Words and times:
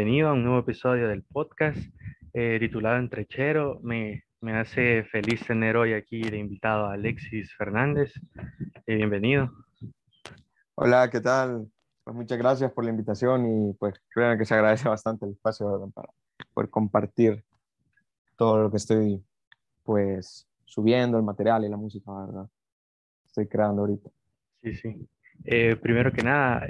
bienvenido 0.00 0.30
a 0.30 0.32
un 0.32 0.42
nuevo 0.42 0.60
episodio 0.60 1.08
del 1.08 1.22
podcast 1.22 1.76
eh, 2.32 2.56
titulado 2.58 2.96
Entrechero. 2.96 3.80
Me, 3.82 4.24
me, 4.40 4.56
hace 4.56 5.04
feliz 5.04 5.46
tener 5.46 5.76
hoy 5.76 5.92
aquí 5.92 6.22
de 6.22 6.38
invitado 6.38 6.86
a 6.86 6.94
Alexis 6.94 7.54
Fernández. 7.54 8.10
Eh, 8.86 8.94
bienvenido. 8.94 9.52
Hola, 10.74 11.10
¿qué 11.10 11.20
tal? 11.20 11.70
Pues 12.02 12.16
muchas 12.16 12.38
gracias 12.38 12.72
por 12.72 12.84
la 12.84 12.92
invitación 12.92 13.44
y 13.44 13.74
pues 13.74 14.00
creo 14.08 14.38
que 14.38 14.46
se 14.46 14.54
agradece 14.54 14.88
bastante 14.88 15.26
el 15.26 15.32
espacio 15.32 15.92
para 15.94 16.08
poder 16.54 16.70
compartir 16.70 17.44
todo 18.36 18.62
lo 18.62 18.70
que 18.70 18.78
estoy 18.78 19.22
pues 19.82 20.48
subiendo, 20.64 21.18
el 21.18 21.24
material 21.24 21.66
y 21.66 21.68
la 21.68 21.76
música, 21.76 22.10
¿verdad? 22.10 22.46
Estoy 23.26 23.46
creando 23.48 23.82
ahorita. 23.82 24.08
Sí, 24.62 24.74
sí. 24.76 25.08
Eh, 25.44 25.76
primero 25.76 26.10
que 26.10 26.22
nada, 26.22 26.64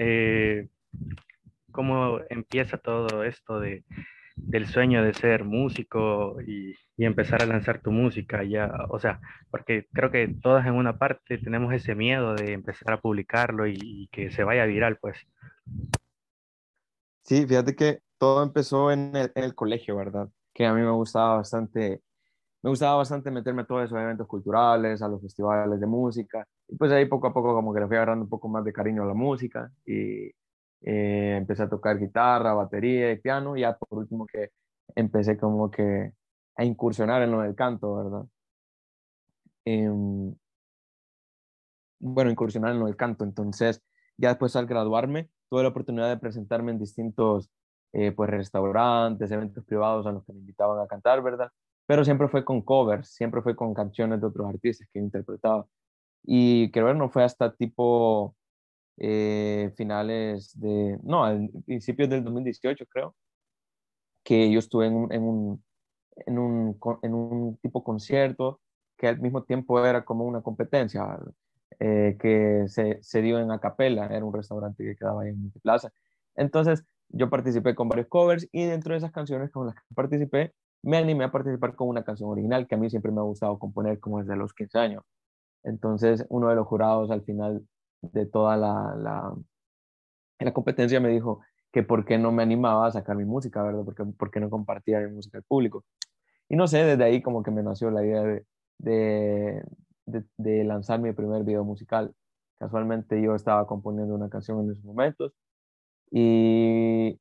cómo 1.70 2.20
empieza 2.29 2.79
todo 2.79 3.24
esto 3.24 3.60
de, 3.60 3.84
del 4.37 4.66
sueño 4.66 5.02
de 5.02 5.15
ser 5.15 5.45
músico 5.45 6.41
y, 6.46 6.74
y, 6.96 7.05
empezar 7.05 7.43
a 7.43 7.46
lanzar 7.46 7.80
tu 7.80 7.91
música 7.93 8.43
ya, 8.43 8.70
o 8.88 8.98
sea, 8.98 9.20
porque 9.51 9.87
creo 9.93 10.10
que 10.10 10.29
todas 10.43 10.66
en 10.66 10.74
una 10.74 10.98
parte 10.98 11.38
tenemos 11.38 11.73
ese 11.73 11.95
miedo 11.95 12.34
de 12.34 12.52
empezar 12.52 12.95
a 12.95 13.01
publicarlo 13.01 13.66
y, 13.66 14.09
que 14.12 14.30
se 14.30 14.45
vaya 14.45 14.65
viral, 14.65 14.98
pues. 15.01 15.19
Sí, 17.24 17.46
fíjate 17.46 17.74
que 17.74 18.01
todo 18.18 18.43
empezó 18.43 18.91
en 18.91 19.15
el, 19.15 19.30
en 19.34 19.45
el, 19.45 19.55
colegio, 19.55 19.96
¿verdad? 19.96 20.29
Que 20.52 20.66
a 20.66 20.74
mí 20.74 20.80
me 20.82 20.91
gustaba 20.91 21.37
bastante, 21.37 22.02
me 22.62 22.71
gustaba 22.71 22.96
bastante 22.96 23.30
meterme 23.30 23.62
a 23.62 23.66
todos 23.66 23.84
esos 23.84 23.98
eventos 23.98 24.27
culturales, 24.27 25.02
a 25.02 25.09
los 25.09 25.21
festivales 25.23 25.80
de 25.80 25.87
música, 25.87 26.46
y 26.68 26.77
pues 26.77 26.91
ahí 26.93 27.07
poco 27.07 27.29
a 27.29 27.34
poco 27.34 27.55
como 27.55 27.73
que 27.74 27.80
le 27.80 27.87
fui 27.87 27.96
agarrando 27.96 28.24
un 28.24 28.30
poco 28.30 28.48
más 28.48 28.65
de 28.65 28.73
cariño 28.73 29.02
a 29.02 29.07
la 29.07 29.15
música 29.15 29.71
y 29.87 30.30
eh, 30.82 31.36
empecé 31.38 31.64
a 31.64 31.68
tocar 31.68 31.98
guitarra, 31.98 32.54
batería 32.54 33.12
y 33.12 33.20
piano, 33.20 33.56
y 33.56 33.62
ya 33.62 33.76
por 33.76 33.98
último 33.98 34.26
que 34.26 34.50
empecé 34.95 35.37
como 35.38 35.70
que 35.70 36.12
a 36.56 36.64
incursionar 36.64 37.22
en 37.22 37.32
lo 37.32 37.42
del 37.42 37.54
canto, 37.54 37.96
¿verdad? 37.96 38.24
Em, 39.64 40.34
bueno, 41.98 42.30
incursionar 42.30 42.72
en 42.72 42.80
lo 42.80 42.87
del 42.87 42.96
canto, 42.96 43.24
entonces 43.24 43.82
ya 44.16 44.28
después 44.30 44.56
al 44.56 44.66
graduarme 44.66 45.30
tuve 45.48 45.62
la 45.62 45.68
oportunidad 45.68 46.09
de 46.09 46.18
presentarme 46.18 46.72
en 46.72 46.78
distintos 46.78 47.50
eh, 47.92 48.12
pues 48.12 48.30
restaurantes, 48.30 49.30
eventos 49.30 49.65
privados 49.65 50.06
a 50.06 50.12
los 50.12 50.24
que 50.24 50.32
me 50.32 50.40
invitaban 50.40 50.78
a 50.80 50.87
cantar, 50.87 51.22
¿verdad? 51.22 51.50
Pero 51.87 52.04
siempre 52.04 52.28
fue 52.28 52.44
con 52.44 52.62
covers, 52.62 53.09
siempre 53.09 53.42
fue 53.42 53.56
con 53.56 53.74
canciones 53.74 54.20
de 54.20 54.26
otros 54.28 54.48
artistas 54.48 54.88
que 54.92 55.00
interpretaba. 55.00 55.66
Y 56.24 56.70
creo 56.70 56.88
que 56.88 56.94
no 56.94 57.10
fue 57.10 57.24
hasta 57.24 57.54
tipo 57.54 58.37
eh, 59.01 59.73
finales 59.76 60.52
de, 60.60 60.98
no, 61.02 61.24
al 61.24 61.48
principios 61.65 62.10
del 62.10 62.23
2018 62.23 62.84
creo, 62.87 63.16
que 64.22 64.50
yo 64.53 64.59
estuve 64.59 64.87
en 64.87 64.94
un, 64.94 65.12
en 65.12 65.22
un, 66.38 66.78
en 67.03 67.15
un, 67.15 67.56
tipo 67.62 67.82
concierto 67.82 68.60
que 68.98 69.09
al 69.09 69.19
mismo 69.21 69.43
tiempo 69.44 69.84
era 69.84 70.04
como 70.04 70.25
una 70.26 70.43
competencia 70.43 71.19
eh, 71.78 72.16
que 72.21 72.65
se, 72.69 72.98
se, 73.03 73.22
dio 73.22 73.38
en 73.38 73.50
Acapella, 73.50 74.06
era 74.06 74.25
un 74.25 74.34
restaurante 74.34 74.84
que 74.84 74.97
quedaba 74.97 75.22
ahí 75.22 75.31
en 75.31 75.50
Plaza. 75.62 75.91
Entonces 76.37 76.84
yo 77.09 77.31
participé 77.31 77.75
con 77.75 77.88
varios 77.88 78.09
covers 78.09 78.47
y 78.53 78.65
dentro 78.66 78.93
de 78.93 78.98
esas 78.98 79.12
canciones 79.12 79.50
con 79.50 79.66
las 79.66 79.76
que 79.76 79.94
participé, 79.94 80.53
me 80.82 80.98
animé 80.98 81.25
a 81.25 81.32
participar 81.32 81.75
con 81.75 81.88
una 81.88 82.04
canción 82.04 82.31
original 82.31 82.66
que 82.66 82.75
a 82.75 82.78
mí 82.78 82.91
siempre 82.91 83.12
me 83.12 83.21
ha 83.21 83.25
gustado 83.25 83.59
componer 83.59 83.98
como 83.98 84.21
desde 84.21 84.37
los 84.37 84.53
15 84.53 84.78
años. 84.78 85.04
Entonces 85.62 86.26
uno 86.28 86.48
de 86.48 86.56
los 86.56 86.66
jurados 86.66 87.10
al 87.10 87.22
final 87.22 87.66
de 88.03 88.26
toda 88.26 88.56
la, 88.56 88.94
la, 90.38 90.53
competencia 90.53 91.00
me 91.00 91.10
dijo 91.10 91.41
que 91.72 91.82
por 91.82 92.04
qué 92.04 92.19
no 92.19 92.32
me 92.32 92.43
animaba 92.43 92.87
a 92.87 92.93
sacar 92.93 93.16
mi 93.16 93.25
música, 93.25 93.62
¿verdad? 93.62 93.84
Porque, 93.84 94.04
por 94.04 94.31
qué 94.31 94.41
no 94.41 94.50
compartía 94.50 95.00
mi 95.00 95.12
música 95.12 95.38
al 95.38 95.44
público. 95.44 95.84
Y 96.49 96.56
no 96.56 96.66
sé, 96.66 96.84
desde 96.84 97.05
ahí 97.05 97.22
como 97.22 97.43
que 97.43 97.50
me 97.50 97.62
nació 97.62 97.91
la 97.91 98.05
idea 98.05 98.22
de, 98.22 98.44
de, 98.78 99.62
de, 100.37 100.65
lanzar 100.65 101.00
mi 101.00 101.12
primer 101.12 101.44
video 101.44 101.65
musical. 101.65 102.15
Casualmente 102.59 103.22
yo 103.22 103.34
estaba 103.34 103.66
componiendo 103.66 104.15
una 104.15 104.28
canción 104.28 104.61
en 104.61 104.72
esos 104.72 104.84
momentos 104.84 105.32
y 106.11 107.21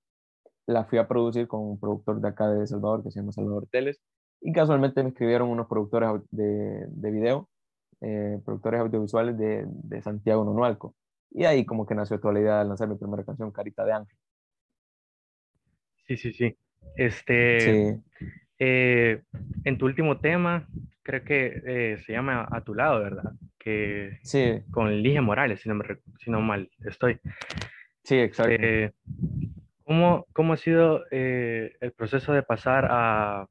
la 0.67 0.85
fui 0.85 0.99
a 0.99 1.07
producir 1.07 1.47
con 1.47 1.61
un 1.61 1.79
productor 1.79 2.21
de 2.21 2.27
acá 2.29 2.49
de 2.49 2.67
Salvador 2.67 3.03
que 3.03 3.11
se 3.11 3.19
llama 3.19 3.31
Salvador 3.31 3.67
Teles 3.71 4.01
y 4.41 4.51
casualmente 4.53 5.03
me 5.03 5.09
escribieron 5.09 5.49
unos 5.49 5.67
productores 5.67 6.09
de, 6.31 6.85
de 6.87 7.11
video 7.11 7.49
eh, 8.01 8.39
productores 8.45 8.79
audiovisuales 8.79 9.37
de, 9.37 9.65
de, 9.67 10.01
Santiago 10.01 10.43
Nonualco. 10.43 10.95
Y 11.31 11.45
ahí 11.45 11.65
como 11.65 11.85
que 11.85 11.95
nació 11.95 12.19
toda 12.19 12.33
la 12.33 12.39
idea 12.39 12.59
de 12.59 12.65
lanzar 12.65 12.87
mi 12.87 12.95
primera 12.95 13.23
canción, 13.23 13.51
Carita 13.51 13.85
de 13.85 13.93
Ángel. 13.93 14.17
Sí, 16.07 16.17
sí, 16.17 16.33
sí. 16.33 16.57
Este, 16.95 17.99
eh, 18.57 19.21
en 19.63 19.77
tu 19.77 19.85
último 19.85 20.19
tema, 20.19 20.67
creo 21.03 21.23
que 21.23 21.61
eh, 21.65 21.97
se 22.05 22.13
llama 22.13 22.47
A 22.49 22.61
tu 22.61 22.73
lado, 22.73 22.99
¿verdad? 22.99 23.33
Que 23.59 24.17
sí. 24.23 24.63
con 24.71 25.01
Ligia 25.01 25.21
Morales, 25.21 25.61
si 25.61 25.69
no, 25.69 25.75
me, 25.75 25.85
si 26.19 26.31
no 26.31 26.41
mal 26.41 26.69
estoy. 26.85 27.19
Sí, 28.03 28.17
exacto. 28.17 28.55
¿cómo, 29.83 30.25
¿Cómo 30.33 30.53
ha 30.53 30.57
sido 30.57 31.03
el 31.11 31.91
proceso 31.95 32.33
de 32.33 32.43
pasar 32.43 32.87
a, 32.89 33.47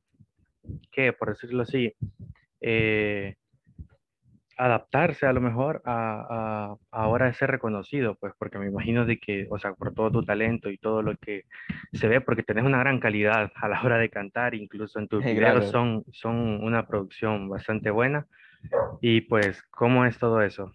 ¿qué? 0.91 1.13
Por 1.13 1.31
decirlo 1.31 1.63
así, 1.63 1.95
eh, 2.61 3.37
adaptarse 4.59 5.27
a 5.27 5.33
lo 5.33 5.41
mejor 5.41 5.81
a, 5.85 6.27
a, 6.71 6.77
ahora 6.91 7.33
ser 7.33 7.51
reconocido, 7.51 8.17
pues 8.17 8.33
porque 8.39 8.59
me 8.59 8.67
imagino 8.67 9.07
de 9.07 9.19
que, 9.19 9.47
o 9.51 9.59
sea, 9.59 9.73
por 9.75 9.95
todo 9.95 10.11
tu 10.11 10.25
talento 10.25 10.69
y 10.69 10.79
todo 10.79 11.01
lo 11.01 11.17
que 11.17 11.45
se 11.93 12.09
ve, 12.09 12.21
porque 12.21 12.43
tenés 12.43 12.65
una 12.65 12.81
gran 12.81 12.99
calidad 12.99 13.53
a 13.55 13.69
la 13.69 13.81
hora 13.83 13.99
de 13.99 14.11
cantar, 14.11 14.55
incluso 14.55 14.99
en 14.99 15.09
tus 15.09 15.25
videos 15.25 15.71
son, 15.71 16.05
son 16.13 16.63
una 16.65 16.87
producción 16.87 17.49
bastante 17.49 17.91
buena. 17.91 18.27
Y 19.01 19.21
pues, 19.23 19.63
¿cómo 19.71 20.05
es 20.05 20.19
todo 20.19 20.43
eso? 20.43 20.73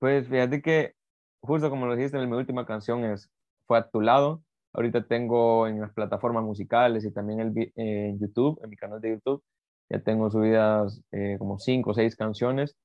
Pues 0.00 0.28
fíjate 0.28 0.60
que, 0.60 0.94
justo 1.40 1.70
como 1.70 1.86
lo 1.86 1.94
dijiste 1.94 2.18
en 2.18 2.28
mi 2.28 2.36
última 2.36 2.66
canción, 2.66 3.04
es 3.04 3.30
Fue 3.66 3.78
a 3.78 3.88
tu 3.88 4.00
lado. 4.00 4.42
Ahorita 4.72 5.06
tengo 5.06 5.66
en 5.66 5.80
las 5.80 5.92
plataformas 5.92 6.42
musicales 6.42 7.04
y 7.04 7.12
también 7.12 7.40
el, 7.40 7.72
en 7.76 8.18
YouTube, 8.18 8.60
en 8.62 8.70
mi 8.70 8.76
canal 8.76 9.00
de 9.00 9.10
YouTube, 9.10 9.42
ya 9.90 10.00
tengo 10.00 10.30
subidas 10.30 11.02
eh, 11.12 11.36
como 11.38 11.58
cinco 11.58 11.90
o 11.90 11.94
seis 11.94 12.16
canciones. 12.16 12.76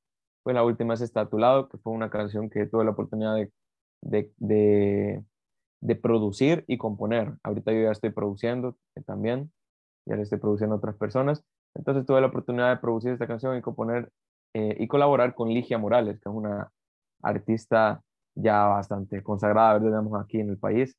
Pues 0.44 0.56
la 0.56 0.64
última 0.64 0.94
es 0.94 1.02
Está 1.02 1.22
a 1.22 1.30
tu 1.30 1.38
lado, 1.38 1.69
que 1.69 1.78
fue 1.78 1.94
una 1.94 2.09
canción 2.09 2.50
que 2.50 2.66
tuve 2.66 2.86
la 2.86 2.91
oportunidad 2.91 3.36
de, 3.36 3.52
de, 4.38 5.24
de, 5.81 5.96
producir 5.96 6.66
y 6.68 6.78
componer. 6.78 7.34
Ahorita 7.44 7.72
yo 7.72 7.84
ya 7.84 7.92
estoy 7.92 8.12
produciendo 8.12 8.78
eh, 8.96 9.02
también, 9.03 9.52
ya 10.06 10.16
le 10.16 10.24
estoy 10.24 10.40
produciendo 10.40 10.75
a 10.75 10.78
otras 10.80 10.97
personas. 10.97 11.44
Entonces 11.75 12.06
tuve 12.06 12.22
la 12.22 12.28
oportunidad 12.28 12.69
de 12.72 12.81
producir 12.81 13.12
esta 13.13 13.28
canción 13.28 13.58
y 13.58 13.62
componer 13.62 14.12
eh, 14.53 14.75
y 14.80 14.88
colaborar 14.88 15.34
con 15.36 15.50
Ligia 15.50 15.78
Morales, 15.78 16.19
que 16.22 16.30
es 16.30 16.36
una 16.36 16.72
artista 17.22 18.03
ya 18.36 18.66
bastante 18.66 19.24
consagrada, 19.24 19.80
digamos, 19.80 20.19
aquí 20.22 20.40
en 20.40 20.50
el 20.50 20.58
país, 20.58 20.97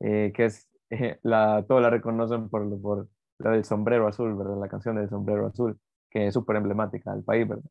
que 0.00 0.32
es, 0.36 0.68
la, 1.22 1.64
todos 1.66 1.82
la 1.82 1.90
reconocen 1.90 2.48
por, 2.48 2.80
por 2.80 3.08
la 3.38 3.50
del 3.52 3.64
sombrero 3.64 4.08
azul, 4.08 4.34
¿verdad? 4.36 4.58
La 4.60 4.68
canción 4.68 4.96
del 4.96 5.08
sombrero 5.08 5.46
azul, 5.46 5.78
que 6.10 6.26
es 6.28 6.34
súper 6.34 6.56
emblemática 6.56 7.14
del 7.14 7.24
país, 7.24 7.48
¿verdad? 7.48 7.64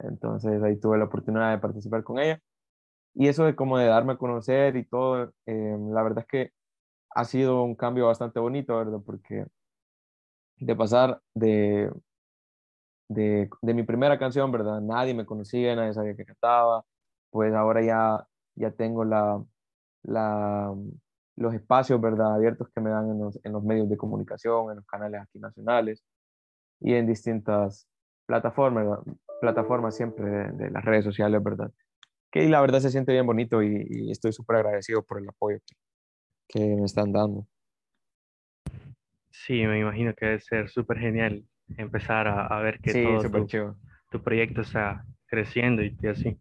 Entonces 0.00 0.62
ahí 0.62 0.78
tuve 0.80 0.98
la 0.98 1.04
oportunidad 1.06 1.52
de 1.52 1.58
participar 1.58 2.04
con 2.04 2.18
ella. 2.18 2.40
Y 3.14 3.28
eso 3.28 3.44
de 3.44 3.56
como 3.56 3.78
de 3.78 3.86
darme 3.86 4.14
a 4.14 4.18
conocer 4.18 4.76
y 4.76 4.86
todo, 4.86 5.32
eh, 5.46 5.76
la 5.92 6.02
verdad 6.02 6.20
es 6.20 6.26
que 6.26 6.52
ha 7.10 7.24
sido 7.24 7.64
un 7.64 7.76
cambio 7.76 8.06
bastante 8.08 8.40
bonito, 8.40 8.76
¿verdad? 8.78 9.00
Porque 9.06 9.46
de 10.58 10.74
pasar 10.76 11.20
de, 11.34 11.90
de, 13.08 13.48
de 13.62 13.74
mi 13.74 13.82
primera 13.84 14.18
canción, 14.18 14.50
¿verdad? 14.52 14.80
Nadie 14.80 15.14
me 15.14 15.26
conocía, 15.26 15.76
nadie 15.76 15.92
sabía 15.94 16.16
que 16.16 16.24
cantaba, 16.24 16.84
pues 17.30 17.54
ahora 17.54 17.82
ya, 17.82 18.26
ya 18.54 18.70
tengo 18.72 19.04
la, 19.04 19.42
la, 20.02 20.74
los 21.36 21.54
espacios 21.54 22.00
¿verdad? 22.00 22.34
abiertos 22.34 22.68
que 22.74 22.80
me 22.80 22.90
dan 22.90 23.10
en 23.10 23.18
los, 23.20 23.38
en 23.44 23.52
los, 23.52 23.62
medios 23.62 23.88
de 23.88 23.96
comunicación, 23.96 24.70
en 24.70 24.76
los 24.76 24.86
canales 24.86 25.20
aquí 25.20 25.38
nacionales 25.38 26.02
y 26.80 26.94
en 26.94 27.06
distintas 27.06 27.86
plataformas, 28.26 29.00
plataformas 29.40 29.96
siempre 29.96 30.52
de, 30.52 30.70
las 30.70 30.84
redes 30.84 31.04
sociales, 31.04 31.42
¿verdad? 31.42 31.70
Que 32.30 32.48
la 32.48 32.60
verdad 32.60 32.80
se 32.80 32.90
siente 32.90 33.12
bien 33.12 33.26
bonito 33.26 33.62
y, 33.62 34.10
estoy 34.10 34.32
súper 34.32 34.56
agradecido 34.56 35.02
por 35.02 35.20
el 35.20 35.28
apoyo 35.28 35.58
que, 36.48 36.60
me 36.60 36.84
están 36.84 37.12
dando. 37.12 37.46
Sí, 39.30 39.64
me 39.66 39.78
imagino 39.78 40.14
que 40.14 40.26
debe 40.26 40.40
ser 40.40 40.68
súper 40.68 40.98
genial 40.98 41.44
empezar 41.76 42.26
a, 42.26 42.46
a 42.46 42.60
ver 42.60 42.80
que 42.80 43.02
todo 43.02 43.46
tu, 43.46 43.76
tu, 44.10 44.22
proyecto 44.22 44.62
está 44.62 45.04
creciendo 45.26 45.82
y 45.82 45.94
así. 46.06 46.38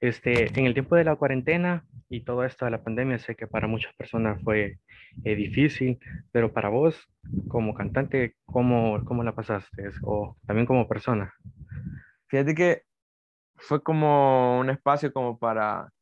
Este, 0.00 0.58
en 0.58 0.66
el 0.66 0.72
tiempo 0.72 0.96
de 0.96 1.04
la 1.04 1.16
cuarentena, 1.16 1.84
y 2.10 2.24
todo 2.24 2.44
esto 2.44 2.64
de 2.64 2.72
la 2.72 2.82
pandemia 2.82 3.18
sé 3.18 3.36
que 3.36 3.46
para 3.46 3.68
muchas 3.68 3.94
personas 3.94 4.42
fue 4.42 4.80
eh, 5.24 5.34
difícil, 5.36 5.98
pero 6.32 6.52
para 6.52 6.68
vos 6.68 7.08
como 7.48 7.72
cantante, 7.72 8.36
¿cómo, 8.44 9.04
¿cómo 9.04 9.22
la 9.22 9.34
pasaste? 9.34 9.90
O 10.02 10.36
también 10.44 10.66
como 10.66 10.88
persona. 10.88 11.32
Fíjate 12.26 12.54
que 12.54 12.82
fue 13.56 13.82
como 13.82 14.58
un 14.58 14.70
espacio 14.70 15.12
como 15.12 15.38
para, 15.38 15.92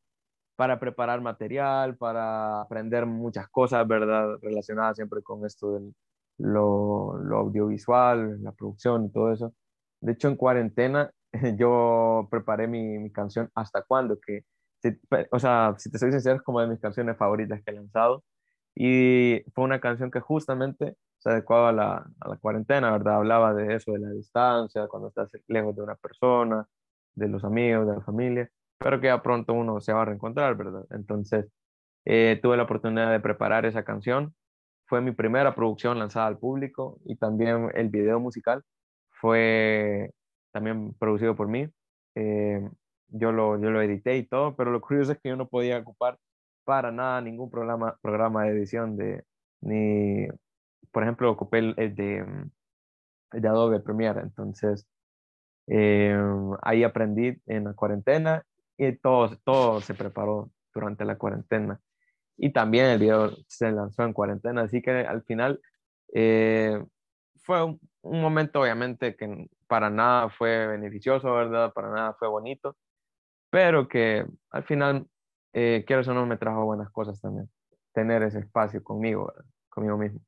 para 0.55 0.79
preparar 0.79 1.21
material, 1.21 1.95
para 1.95 2.61
aprender 2.61 3.05
muchas 3.05 3.47
cosas, 3.49 3.87
¿verdad? 3.87 4.39
Relacionadas 4.41 4.95
siempre 4.95 5.21
con 5.21 5.45
esto 5.45 5.73
de 5.79 5.93
lo, 6.39 7.17
lo 7.19 7.37
audiovisual, 7.37 8.41
la 8.41 8.51
producción 8.53 9.05
y 9.05 9.11
todo 9.11 9.31
eso. 9.31 9.53
De 10.01 10.13
hecho, 10.13 10.27
en 10.27 10.37
cuarentena 10.37 11.11
yo 11.57 12.27
preparé 12.31 12.67
mi, 12.67 12.97
mi 12.97 13.11
canción 13.11 13.49
Hasta 13.53 13.83
Cuándo, 13.83 14.17
que, 14.19 14.43
o 15.31 15.39
sea, 15.39 15.75
si 15.77 15.91
te 15.91 15.97
soy 15.97 16.11
sincero, 16.11 16.37
es 16.37 16.41
como 16.43 16.61
de 16.61 16.67
mis 16.67 16.79
canciones 16.79 17.17
favoritas 17.17 17.61
que 17.63 17.71
he 17.71 17.75
lanzado. 17.75 18.23
Y 18.75 19.43
fue 19.53 19.65
una 19.65 19.79
canción 19.81 20.11
que 20.11 20.19
justamente 20.21 20.95
se 21.17 21.29
adecuaba 21.29 21.69
a 21.69 21.71
la, 21.73 22.11
a 22.21 22.29
la 22.29 22.37
cuarentena, 22.37 22.91
¿verdad? 22.91 23.15
Hablaba 23.15 23.53
de 23.53 23.75
eso, 23.75 23.91
de 23.93 23.99
la 23.99 24.11
distancia, 24.11 24.87
cuando 24.87 25.09
estás 25.09 25.31
lejos 25.47 25.75
de 25.75 25.81
una 25.83 25.95
persona, 25.95 26.65
de 27.15 27.27
los 27.27 27.43
amigos, 27.43 27.87
de 27.87 27.93
la 27.95 28.01
familia, 28.01 28.49
pero 28.77 28.99
que 29.01 29.07
ya 29.07 29.21
pronto 29.21 29.53
uno 29.53 29.81
se 29.81 29.93
va 29.93 30.03
a 30.03 30.05
reencontrar, 30.05 30.55
¿verdad? 30.55 30.85
Entonces, 30.91 31.47
eh, 32.05 32.39
tuve 32.41 32.57
la 32.57 32.63
oportunidad 32.63 33.11
de 33.11 33.19
preparar 33.19 33.65
esa 33.65 33.83
canción. 33.83 34.33
Fue 34.87 35.01
mi 35.01 35.11
primera 35.11 35.55
producción 35.55 35.99
lanzada 35.99 36.27
al 36.27 36.39
público 36.39 36.99
y 37.05 37.17
también 37.17 37.71
el 37.75 37.89
video 37.89 38.19
musical 38.19 38.63
fue 39.11 40.11
también 40.51 40.93
producido 40.95 41.35
por 41.35 41.47
mí. 41.47 41.67
Eh, 42.15 42.67
yo, 43.09 43.31
lo, 43.31 43.59
yo 43.59 43.71
lo 43.71 43.81
edité 43.81 44.17
y 44.17 44.23
todo, 44.23 44.55
pero 44.55 44.71
lo 44.71 44.81
curioso 44.81 45.11
es 45.11 45.19
que 45.19 45.29
yo 45.29 45.35
no 45.35 45.47
podía 45.47 45.79
ocupar 45.79 46.17
para 46.63 46.91
nada 46.91 47.21
ningún 47.21 47.49
programa, 47.49 47.97
programa 48.01 48.43
de 48.43 48.51
edición 48.51 48.95
de, 48.95 49.23
ni, 49.61 50.27
por 50.91 51.03
ejemplo, 51.03 51.31
ocupé 51.31 51.59
el, 51.59 51.95
de, 51.95 52.25
el 53.31 53.41
de 53.41 53.47
Adobe 53.47 53.79
Premiere, 53.79 54.21
entonces 54.21 54.87
eh, 55.67 56.15
ahí 56.61 56.83
aprendí 56.83 57.39
en 57.45 57.65
la 57.65 57.73
cuarentena 57.73 58.43
y 58.77 58.91
todo, 58.93 59.35
todo 59.43 59.81
se 59.81 59.93
preparó 59.93 60.51
durante 60.73 61.05
la 61.05 61.17
cuarentena. 61.17 61.79
Y 62.37 62.51
también 62.53 62.85
el 62.85 62.99
video 62.99 63.31
se 63.47 63.71
lanzó 63.71 64.03
en 64.03 64.13
cuarentena, 64.13 64.61
así 64.61 64.81
que 64.81 64.91
al 64.91 65.23
final 65.23 65.59
eh, 66.13 66.83
fue 67.43 67.63
un, 67.63 67.79
un, 68.01 68.21
momento 68.21 68.61
obviamente 68.61 69.15
que 69.15 69.47
para 69.67 69.89
nada 69.89 70.29
fue 70.29 70.67
beneficioso, 70.67 71.33
¿verdad? 71.33 71.73
Para 71.73 71.89
nada 71.89 72.13
fue 72.13 72.27
bonito, 72.29 72.77
pero 73.49 73.87
que 73.87 74.25
al 74.51 74.63
final, 74.63 75.07
eh, 75.53 75.83
quiero 75.87 76.01
eso 76.01 76.13
no, 76.13 76.25
me 76.25 76.37
trajo 76.37 76.65
buenas 76.65 76.89
cosas 76.91 77.19
también, 77.21 77.49
tener 77.93 78.23
ese 78.23 78.39
espacio 78.39 78.83
conmigo, 78.83 79.33
conmigo 79.69 79.97
mismo. 79.97 80.21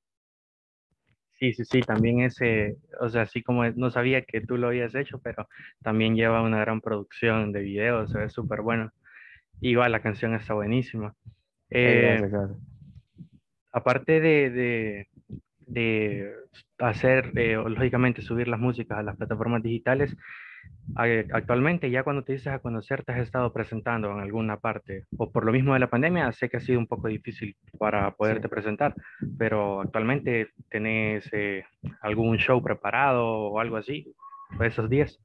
Sí, 1.41 1.53
sí, 1.53 1.65
sí, 1.65 1.81
también 1.81 2.21
ese, 2.21 2.77
o 2.99 3.09
sea, 3.09 3.23
así 3.23 3.41
como 3.41 3.65
no 3.71 3.89
sabía 3.89 4.21
que 4.21 4.41
tú 4.41 4.57
lo 4.57 4.67
habías 4.67 4.93
hecho, 4.93 5.19
pero 5.23 5.47
también 5.81 6.15
lleva 6.15 6.43
una 6.43 6.59
gran 6.59 6.81
producción 6.81 7.51
de 7.51 7.61
videos, 7.61 8.11
se 8.11 8.19
ve 8.19 8.29
súper 8.29 8.61
bueno. 8.61 8.91
Igual 9.59 9.91
la 9.91 10.03
canción 10.03 10.35
está 10.35 10.53
buenísima. 10.53 11.15
Eh, 11.71 12.21
aparte 13.71 14.19
de, 14.19 14.49
de, 14.51 15.07
de 15.71 16.33
hacer, 16.79 17.31
eh, 17.35 17.55
lógicamente, 17.55 18.21
subir 18.21 18.47
las 18.47 18.59
músicas 18.59 18.99
a 18.99 19.03
las 19.03 19.17
plataformas 19.17 19.63
digitales, 19.63 20.15
actualmente 21.33 21.89
ya 21.89 22.03
cuando 22.03 22.23
te 22.23 22.33
dices 22.33 22.47
a 22.53 22.59
conocer 22.59 23.03
te 23.03 23.13
has 23.13 23.19
estado 23.19 23.51
presentando 23.53 24.11
en 24.11 24.19
alguna 24.19 24.59
parte 24.59 25.05
o 25.17 25.31
por 25.31 25.45
lo 25.45 25.51
mismo 25.51 25.73
de 25.73 25.79
la 25.79 25.89
pandemia 25.89 26.31
sé 26.33 26.49
que 26.49 26.57
ha 26.57 26.59
sido 26.59 26.79
un 26.79 26.87
poco 26.87 27.07
difícil 27.07 27.55
para 27.79 28.11
poderte 28.11 28.49
presentar 28.49 28.93
pero 29.37 29.81
actualmente 29.81 30.49
tenés 30.69 31.27
eh, 31.31 31.63
algún 32.01 32.37
show 32.37 32.61
preparado 32.61 33.25
o 33.25 33.59
algo 33.59 33.77
así 33.77 34.13
por 34.55 34.65
esos 34.65 34.89
días. 34.89 35.19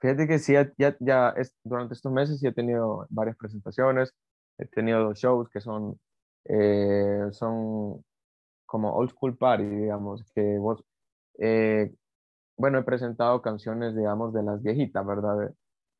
Fíjate 0.00 0.28
que 0.28 0.38
sí 0.38 0.52
ya, 0.52 0.96
ya 1.00 1.30
es, 1.36 1.56
durante 1.64 1.94
estos 1.94 2.12
meses 2.12 2.38
sí 2.40 2.46
he 2.46 2.52
tenido 2.52 3.06
varias 3.10 3.36
presentaciones 3.36 4.14
he 4.58 4.66
tenido 4.66 5.02
dos 5.02 5.18
shows 5.18 5.48
que 5.50 5.60
son 5.60 5.98
eh, 6.44 7.26
son 7.32 8.04
como 8.74 8.92
old 8.92 9.10
school 9.10 9.36
party 9.36 9.64
digamos 9.64 10.24
que 10.34 10.58
vos 10.58 10.82
eh, 11.38 11.92
bueno, 12.56 12.78
he 12.78 12.82
presentado 12.84 13.42
canciones, 13.42 13.94
digamos, 13.96 14.32
de 14.32 14.42
las 14.42 14.62
viejitas, 14.62 15.04
¿verdad? 15.06 15.52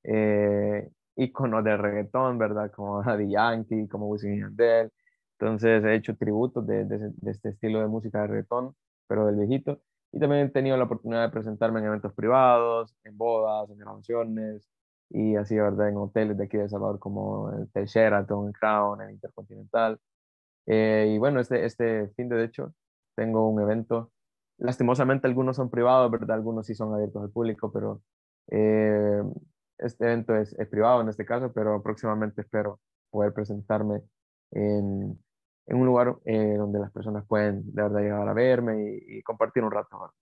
Eh, 0.05 0.91
iconos 1.17 1.65
de 1.65 1.77
reggaetón, 1.77 2.39
¿verdad? 2.39 2.71
Como 2.73 3.03
Daddy 3.05 3.31
Yankee, 3.31 3.89
como 3.89 4.09
Wisin 4.09 4.41
Yandel. 4.41 4.93
Entonces 5.39 5.85
he 5.85 5.95
hecho 5.95 6.17
tributos 6.17 6.67
de, 6.67 6.85
de, 6.85 7.13
este 7.31 7.51
estilo 7.51 7.81
de 7.81 7.89
música 7.89 8.23
de 8.23 8.29
reggaetón, 8.29 8.75
pero 9.09 9.27
del 9.27 9.37
viejito. 9.37 9.81
Y 10.13 10.21
también 10.21 10.47
he 10.47 10.51
tenido 10.51 10.77
la 10.77 10.85
oportunidad 10.85 11.23
de 11.23 11.31
presentarme 11.33 11.81
en 11.81 11.87
eventos 11.87 12.15
privados, 12.15 12.95
en 13.05 13.17
bodas, 13.19 13.69
en 13.71 13.79
grabaciones, 13.79 14.69
y 15.11 15.37
así, 15.37 15.57
¿verdad? 15.57 15.89
En 15.89 15.97
hoteles 15.97 16.37
de 16.39 16.45
aquí 16.45 16.57
de 16.57 16.69
Salvador 16.69 16.99
como 17.01 17.51
el 17.75 17.87
Sheraton, 17.87 18.49
el 18.49 18.53
Crown, 18.55 19.03
el 19.03 19.11
Intercontinental. 19.13 19.99
Eh, 20.67 21.13
y 21.15 21.19
bueno, 21.19 21.41
este, 21.41 21.65
este 21.65 22.09
fin 22.17 22.29
de 22.29 22.45
hecho 22.45 22.75
tengo 23.15 23.49
un 23.49 23.61
evento 23.61 24.13
Lastimosamente 24.59 25.27
algunos 25.27 25.57
son 25.57 25.71
privados, 25.71 26.11
¿verdad? 26.11 26.37
Algunos 26.37 26.67
sí 26.67 26.75
son 26.75 26.95
abiertos 26.95 27.23
al 27.23 27.31
público, 27.31 27.73
pero 27.73 28.03
eh, 28.51 29.23
este 29.79 30.05
evento 30.05 30.37
es, 30.37 30.55
privado 30.71 31.01
en 31.01 31.09
este 31.09 31.25
caso, 31.25 31.53
pero 31.53 31.83
próximamente 31.83 32.43
espero 32.43 32.81
poder 33.11 33.33
presentarme 33.33 34.03
en, 34.53 35.19
en 35.67 35.77
un 35.77 35.87
lugar 35.87 36.17
eh, 36.25 36.55
donde 36.57 36.79
las 36.79 36.93
personas 36.93 37.27
pueden 37.27 37.65
de 37.75 37.83
verdad 37.83 38.01
llegar 38.01 38.29
a 38.29 38.33
verme 38.33 39.01
y, 39.07 39.23
compartir 39.23 39.65
un 39.65 39.73
rato. 39.73 40.13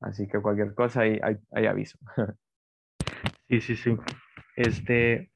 Así 0.00 0.28
que 0.28 0.40
cualquier 0.40 0.74
cosa 0.74 1.02
ahí, 1.02 1.20
hay 1.50 1.66
aviso. 1.66 1.98
Sí, 3.48 3.60
sí, 3.60 3.76
sí. 3.76 3.94
Este, 4.56 5.30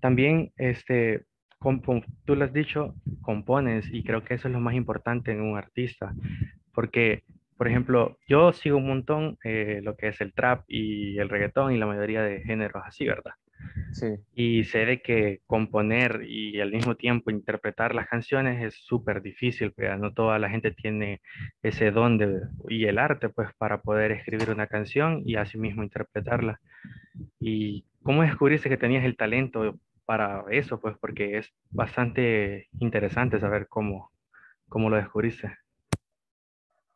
también, 0.00 0.52
este, 0.56 1.26
tú 2.24 2.36
lo 2.36 2.44
has 2.44 2.52
dicho, 2.52 2.94
compones 3.20 3.88
y 3.92 4.02
creo 4.02 4.24
que 4.24 4.34
eso 4.34 4.48
es 4.48 4.52
lo 4.52 4.60
más 4.60 4.74
importante 4.74 5.32
en 5.32 5.42
un 5.42 5.58
artista, 5.58 6.14
porque, 6.72 7.22
por 7.56 7.68
ejemplo, 7.68 8.18
yo 8.26 8.52
sigo 8.52 8.78
un 8.78 8.86
montón 8.86 9.38
eh, 9.44 9.80
lo 9.82 9.96
que 9.96 10.08
es 10.08 10.20
el 10.20 10.32
trap 10.32 10.64
y 10.68 11.18
el 11.18 11.28
reggaetón 11.28 11.72
y 11.72 11.78
la 11.78 11.86
mayoría 11.86 12.22
de 12.22 12.42
géneros 12.42 12.82
así, 12.86 13.06
¿verdad? 13.06 13.32
Sí. 13.92 14.06
Y 14.34 14.64
sé 14.64 14.86
de 14.86 15.02
que 15.02 15.40
componer 15.46 16.22
y 16.26 16.60
al 16.60 16.72
mismo 16.72 16.94
tiempo 16.94 17.30
interpretar 17.30 17.94
las 17.94 18.08
canciones 18.08 18.64
es 18.64 18.74
súper 18.82 19.20
difícil, 19.20 19.72
pero 19.76 19.98
no 19.98 20.14
toda 20.14 20.38
la 20.38 20.48
gente 20.48 20.70
tiene 20.70 21.20
ese 21.62 21.90
don 21.90 22.16
de, 22.16 22.40
y 22.70 22.86
el 22.86 22.98
arte, 22.98 23.28
pues, 23.28 23.50
para 23.58 23.82
poder 23.82 24.12
escribir 24.12 24.48
una 24.50 24.66
canción 24.66 25.22
y 25.26 25.36
así 25.36 25.58
mismo 25.58 25.82
interpretarla. 25.82 26.58
¿Y 27.38 27.84
cómo 28.02 28.22
descubriste 28.22 28.70
que 28.70 28.78
tenías 28.78 29.04
el 29.04 29.16
talento 29.16 29.78
para 30.10 30.44
eso? 30.50 30.80
Pues, 30.80 30.98
porque 30.98 31.38
es 31.38 31.54
bastante 31.70 32.68
interesante 32.80 33.38
saber 33.38 33.68
cómo, 33.68 34.10
cómo 34.68 34.90
lo 34.90 34.96
descubriste. 34.96 35.56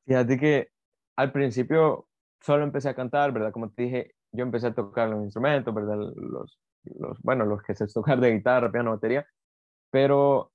Fíjate 0.04 0.37
que 0.37 0.71
al 1.14 1.30
principio 1.30 2.09
solo 2.40 2.64
empecé 2.64 2.88
a 2.88 2.97
cantar, 2.97 3.30
¿verdad? 3.30 3.52
Como 3.52 3.71
te 3.71 3.85
dije, 3.85 4.14
yo 4.33 4.42
empecé 4.42 4.66
a 4.66 4.75
tocar 4.75 5.11
los 5.11 5.23
instrumentos, 5.23 5.73
¿verdad? 5.73 5.97
Los, 5.97 6.59
los 6.83 7.21
bueno, 7.23 7.44
los 7.44 7.62
que 7.62 7.76
se 7.76 7.87
tocar 7.87 8.18
de 8.18 8.33
guitarra, 8.33 8.73
piano, 8.73 8.90
batería, 8.90 9.25
pero 9.92 10.50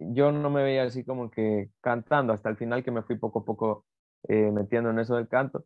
yo 0.00 0.32
no 0.32 0.50
me 0.50 0.64
veía 0.64 0.82
así 0.82 1.04
como 1.04 1.30
que 1.30 1.70
cantando 1.80 2.32
hasta 2.32 2.48
el 2.48 2.56
final 2.56 2.82
que 2.82 2.90
me 2.90 3.02
fui 3.02 3.18
poco 3.18 3.38
a 3.38 3.44
poco 3.44 3.84
eh, 4.26 4.50
metiendo 4.50 4.90
en 4.90 4.98
eso 4.98 5.14
del 5.14 5.28
canto, 5.28 5.64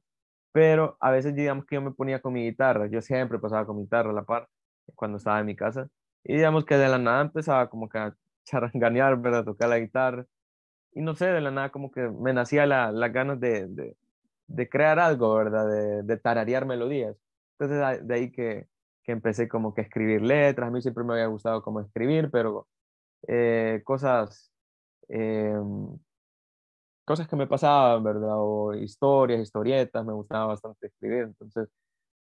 pero 0.52 0.98
a 1.00 1.10
veces 1.10 1.34
digamos 1.34 1.64
que 1.64 1.76
yo 1.76 1.80
me 1.80 1.92
ponía 1.92 2.20
con 2.20 2.34
mi 2.34 2.44
guitarra, 2.44 2.86
yo 2.86 3.00
siempre 3.00 3.38
pasaba 3.38 3.64
con 3.64 3.76
mi 3.76 3.84
guitarra 3.84 4.10
a 4.10 4.12
la 4.12 4.24
par 4.24 4.46
cuando 4.94 5.16
estaba 5.16 5.40
en 5.40 5.46
mi 5.46 5.56
casa 5.56 5.88
y 6.24 6.34
digamos 6.36 6.64
que 6.64 6.76
de 6.76 6.88
la 6.88 6.98
nada 6.98 7.22
empezaba 7.22 7.68
como 7.70 7.88
que 7.88 7.98
a 7.98 8.16
charanganear, 8.44 9.16
¿verdad? 9.20 9.44
Tocar 9.44 9.68
la 9.68 9.78
guitarra 9.78 10.26
y 10.94 11.02
no 11.02 11.14
sé, 11.14 11.26
de 11.26 11.40
la 11.40 11.50
nada 11.50 11.70
como 11.70 11.90
que 11.90 12.02
me 12.08 12.32
nacía 12.32 12.66
las 12.66 12.94
la 12.94 13.08
ganas 13.08 13.40
de, 13.40 13.66
de, 13.68 13.96
de, 14.46 14.68
crear 14.68 14.98
algo, 14.98 15.34
¿verdad? 15.34 15.68
De, 15.68 16.02
de, 16.04 16.16
tararear 16.18 16.66
melodías. 16.66 17.16
Entonces 17.58 18.06
de 18.06 18.14
ahí 18.14 18.32
que, 18.32 18.68
que, 19.02 19.12
empecé 19.12 19.48
como 19.48 19.74
que 19.74 19.82
a 19.82 19.84
escribir 19.84 20.22
letras, 20.22 20.68
a 20.68 20.70
mí 20.70 20.82
siempre 20.82 21.04
me 21.04 21.14
había 21.14 21.26
gustado 21.26 21.62
como 21.62 21.80
escribir, 21.80 22.30
pero 22.30 22.68
eh, 23.28 23.82
cosas, 23.84 24.52
eh, 25.08 25.54
cosas 27.04 27.28
que 27.28 27.36
me 27.36 27.46
pasaban, 27.46 28.02
¿verdad? 28.04 28.34
O 28.36 28.74
historias, 28.74 29.40
historietas, 29.40 30.04
me 30.04 30.12
gustaba 30.12 30.46
bastante 30.46 30.86
escribir, 30.88 31.24
entonces 31.24 31.68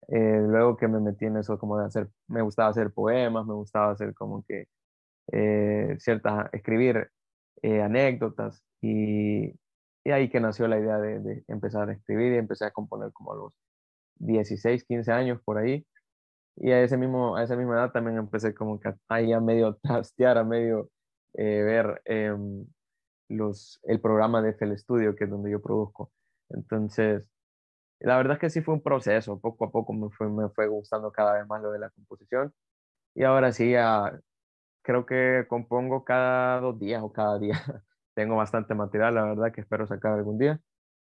eh, 0.08 0.40
luego 0.46 0.76
que 0.76 0.88
me 0.88 1.00
metí 1.00 1.26
en 1.26 1.36
eso 1.36 1.58
como 1.58 1.78
de 1.78 1.86
hacer, 1.86 2.08
me 2.28 2.42
gustaba 2.42 2.70
hacer 2.70 2.92
poemas, 2.92 3.46
me 3.46 3.54
gustaba 3.54 3.92
hacer 3.92 4.14
como 4.14 4.44
que 4.44 4.66
ciertas, 5.98 6.48
escribir 6.52 7.08
eh, 7.62 7.82
anécdotas 7.82 8.62
y, 8.80 9.50
y, 10.04 10.10
ahí 10.10 10.30
que 10.30 10.40
nació 10.40 10.66
la 10.66 10.78
idea 10.78 10.98
de, 10.98 11.44
empezar 11.48 11.90
a 11.90 11.92
escribir 11.92 12.32
y 12.32 12.36
empecé 12.38 12.64
a 12.64 12.70
componer 12.70 13.12
como 13.12 13.32
a 13.32 13.36
los 13.36 13.52
16, 14.16 14.84
15 14.84 15.12
años 15.12 15.40
por 15.44 15.58
ahí. 15.58 15.86
Y 16.56 16.72
a, 16.72 16.82
ese 16.82 16.96
mismo, 16.96 17.36
a 17.36 17.44
esa 17.44 17.56
misma 17.56 17.74
edad 17.76 17.92
también 17.92 18.18
empecé 18.18 18.54
como 18.54 18.80
que 18.80 18.94
ahí 19.08 19.32
a 19.32 19.40
medio 19.40 19.76
trastear, 19.82 20.38
a 20.38 20.44
medio 20.44 20.90
eh, 21.34 21.62
ver 21.62 22.02
em, 22.06 22.66
los, 23.28 23.80
el 23.84 24.00
programa 24.00 24.42
de 24.42 24.50
FL 24.50 24.76
Studio, 24.78 25.14
que 25.16 25.24
es 25.24 25.30
donde 25.30 25.50
yo 25.50 25.62
produzco. 25.62 26.12
Entonces, 26.50 27.24
la 28.00 28.16
verdad 28.16 28.34
es 28.34 28.40
que 28.40 28.50
sí 28.50 28.62
fue 28.62 28.74
un 28.74 28.82
proceso, 28.82 29.38
poco 29.40 29.66
a 29.66 29.70
poco 29.70 29.92
me 29.92 30.10
fue, 30.10 30.28
me 30.28 30.48
fue 30.50 30.66
gustando 30.68 31.12
cada 31.12 31.34
vez 31.34 31.46
más 31.46 31.62
lo 31.62 31.70
de 31.70 31.78
la 31.78 31.90
composición. 31.90 32.52
Y 33.14 33.24
ahora 33.24 33.52
sí, 33.52 33.72
ya 33.72 34.20
creo 34.82 35.06
que 35.06 35.46
compongo 35.48 36.04
cada 36.04 36.60
dos 36.60 36.78
días 36.78 37.02
o 37.02 37.12
cada 37.12 37.38
día. 37.38 37.54
Tengo 38.14 38.36
bastante 38.36 38.74
material, 38.74 39.14
la 39.14 39.24
verdad, 39.24 39.52
que 39.52 39.62
espero 39.62 39.86
sacar 39.86 40.14
algún 40.14 40.38
día. 40.38 40.60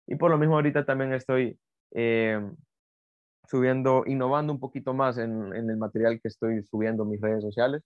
Y 0.07 0.17
por 0.17 0.31
lo 0.31 0.39
mismo 0.39 0.57
ahorita 0.57 0.87
también 0.87 1.13
estoy 1.15 1.59
eh, 1.93 2.41
subiendo, 3.49 4.05
innovando 4.07 4.53
un 4.53 4.61
poquito 4.61 4.95
más 4.95 5.19
en, 5.19 5.53
el 5.55 5.77
material 5.77 6.21
que 6.21 6.29
estoy 6.29 6.63
subiendo 6.65 7.05
en 7.05 7.11
mis 7.11 7.21
redes 7.21 7.43
sociales. 7.43 7.83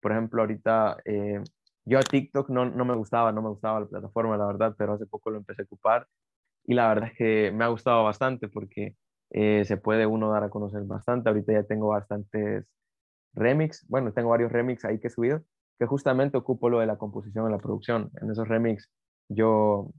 Por 0.00 0.12
ejemplo, 0.12 0.42
ahorita 0.42 0.98
eh, 1.04 1.42
yo 1.84 1.98
a 1.98 2.02
TikTok 2.02 2.50
no, 2.50 2.66
no, 2.66 2.84
me 2.84 2.94
gustaba, 2.94 3.32
no 3.32 3.42
me 3.42 3.50
gustaba 3.50 3.80
la 3.80 3.86
plataforma, 3.86 4.36
la 4.36 4.46
verdad, 4.46 4.74
pero 4.78 4.94
hace 4.94 5.06
poco 5.06 5.30
lo 5.30 5.38
empecé 5.38 5.62
a 5.62 5.64
ocupar 5.66 6.06
y 6.64 6.74
la 6.74 6.88
verdad 6.88 7.10
es 7.10 7.16
que 7.16 7.50
me 7.52 7.64
ha 7.64 7.68
gustado 7.68 8.04
bastante 8.04 8.48
porque 8.48 8.96
eh, 9.30 9.64
se 9.64 9.76
puede 9.76 10.06
uno 10.06 10.30
dar 10.30 10.44
a 10.44 10.50
conocer 10.50 10.82
bastante. 10.84 11.28
Ahorita 11.28 11.52
ya 11.52 11.62
tengo 11.64 11.88
bastantes 11.88 12.66
remix, 13.34 13.86
bueno, 13.88 14.12
tengo 14.12 14.30
varios 14.30 14.52
remix 14.52 14.84
ahí 14.84 14.98
que 14.98 15.08
he 15.08 15.10
subido, 15.10 15.42
que 15.78 15.86
justamente 15.86 16.36
ocupo 16.36 16.68
lo 16.68 16.80
de 16.80 16.86
la 16.86 16.98
composición 16.98 17.48
y 17.48 17.52
la 17.52 17.58
producción. 17.58 18.10
En 18.20 18.30
esos 18.30 18.48
remix 18.48 18.90
yo 19.28 19.90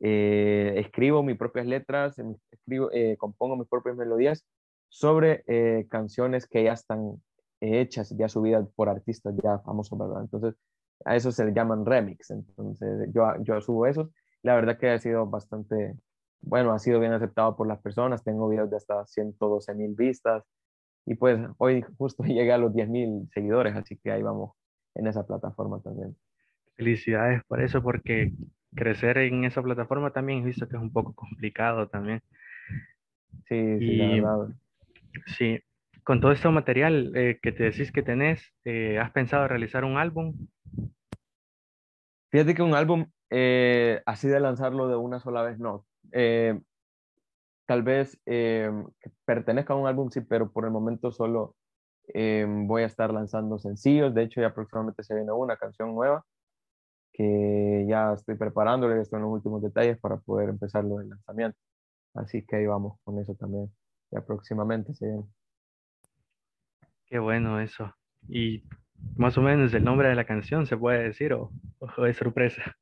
eh, 0.00 0.74
escribo 0.76 1.22
mis 1.22 1.36
propias 1.36 1.66
letras, 1.66 2.16
escribo, 2.50 2.90
eh, 2.92 3.16
compongo 3.18 3.56
mis 3.56 3.68
propias 3.68 3.96
melodías 3.96 4.44
sobre 4.88 5.42
canciones 5.88 6.46
que 6.46 6.64
ya 6.64 6.74
están 6.74 7.22
hechas, 7.60 8.14
ya 8.16 8.28
subidas 8.28 8.68
por 8.74 8.88
artistas 8.88 9.34
ya 9.42 9.58
famosos, 9.60 9.98
¿verdad? 9.98 10.20
Entonces, 10.22 10.54
a 11.04 11.16
eso 11.16 11.32
se 11.32 11.44
le 11.44 11.52
llaman 11.52 11.86
remix. 11.86 12.30
Entonces, 12.30 13.08
yo, 13.12 13.24
yo 13.42 13.60
subo 13.60 13.86
esos. 13.86 14.08
La 14.42 14.54
verdad 14.54 14.78
que 14.78 14.90
ha 14.90 14.98
sido 14.98 15.26
bastante, 15.26 15.94
bueno, 16.40 16.72
ha 16.72 16.78
sido 16.78 17.00
bien 17.00 17.12
aceptado 17.12 17.56
por 17.56 17.66
las 17.66 17.80
personas. 17.80 18.24
Tengo 18.24 18.48
videos 18.48 18.70
de 18.70 18.76
hasta 18.76 19.06
112 19.06 19.74
mil 19.74 19.94
vistas. 19.94 20.44
Y 21.06 21.14
pues 21.14 21.40
hoy 21.58 21.82
justo 21.98 22.24
llegué 22.24 22.52
a 22.52 22.58
los 22.58 22.74
10 22.74 22.88
mil 22.88 23.28
seguidores, 23.32 23.74
así 23.76 23.96
que 23.96 24.12
ahí 24.12 24.22
vamos 24.22 24.52
en 24.94 25.06
esa 25.06 25.26
plataforma 25.26 25.80
también. 25.80 26.16
Felicidades 26.76 27.42
por 27.44 27.62
eso, 27.62 27.82
porque 27.82 28.32
crecer 28.74 29.18
en 29.18 29.44
esa 29.44 29.62
plataforma 29.62 30.10
también 30.10 30.40
he 30.42 30.46
visto 30.46 30.68
que 30.68 30.76
es 30.76 30.82
un 30.82 30.92
poco 30.92 31.14
complicado 31.14 31.88
también. 31.88 32.22
Sí, 33.48 33.78
sí, 33.78 33.96
la 33.96 34.08
verdad. 34.08 34.48
Sí, 35.26 35.60
con 36.04 36.20
todo 36.20 36.32
este 36.32 36.48
material 36.48 37.12
eh, 37.14 37.38
que 37.42 37.52
te 37.52 37.64
decís 37.64 37.92
que 37.92 38.02
tenés, 38.02 38.52
eh, 38.64 38.98
¿has 38.98 39.10
pensado 39.12 39.46
realizar 39.46 39.84
un 39.84 39.98
álbum? 39.98 40.34
Fíjate 42.30 42.54
que 42.54 42.62
un 42.62 42.74
álbum 42.74 43.06
eh, 43.32 44.02
así 44.06 44.28
de 44.28 44.40
lanzarlo 44.40 44.88
de 44.88 44.96
una 44.96 45.20
sola 45.20 45.42
vez, 45.42 45.58
no. 45.58 45.86
tal 47.66 47.82
vez 47.82 48.20
pertenezca 49.24 49.72
a 49.72 49.76
un 49.76 49.86
álbum, 49.88 50.10
sí, 50.10 50.20
pero 50.20 50.50
por 50.52 50.64
el 50.64 50.70
momento 50.70 51.10
solo 51.12 51.56
voy 52.14 52.82
a 52.82 52.86
estar 52.86 53.12
lanzando 53.12 53.58
sencillos. 53.58 54.14
De 54.14 54.24
hecho, 54.24 54.40
ya 54.40 54.54
próximamente 54.54 55.02
se 55.02 55.14
viene 55.14 55.32
una 55.32 55.56
canción 55.56 55.94
nueva 55.94 56.24
que 57.12 57.84
ya 57.88 58.12
estoy 58.14 58.36
preparándole, 58.36 59.00
estoy 59.00 59.18
en 59.18 59.24
los 59.24 59.32
últimos 59.32 59.62
detalles 59.62 59.98
para 59.98 60.16
poder 60.16 60.48
empezarlo 60.48 61.00
el 61.00 61.10
lanzamiento. 61.10 61.58
Así 62.14 62.44
que 62.44 62.56
ahí 62.56 62.66
vamos 62.66 62.98
con 63.04 63.18
eso 63.18 63.34
también. 63.34 63.70
Ya 64.10 64.20
próximamente 64.24 64.94
se 64.94 65.06
viene. 65.06 65.24
Qué 67.06 67.18
bueno 67.18 67.60
eso. 67.60 67.94
Y 68.28 68.64
más 69.16 69.36
o 69.36 69.42
menos 69.42 69.72
el 69.74 69.84
nombre 69.84 70.08
de 70.08 70.14
la 70.14 70.24
canción 70.24 70.66
se 70.66 70.76
puede 70.76 71.02
decir 71.02 71.32
o, 71.34 71.50
o 71.80 72.06
es 72.06 72.16
sorpresa. 72.16 72.76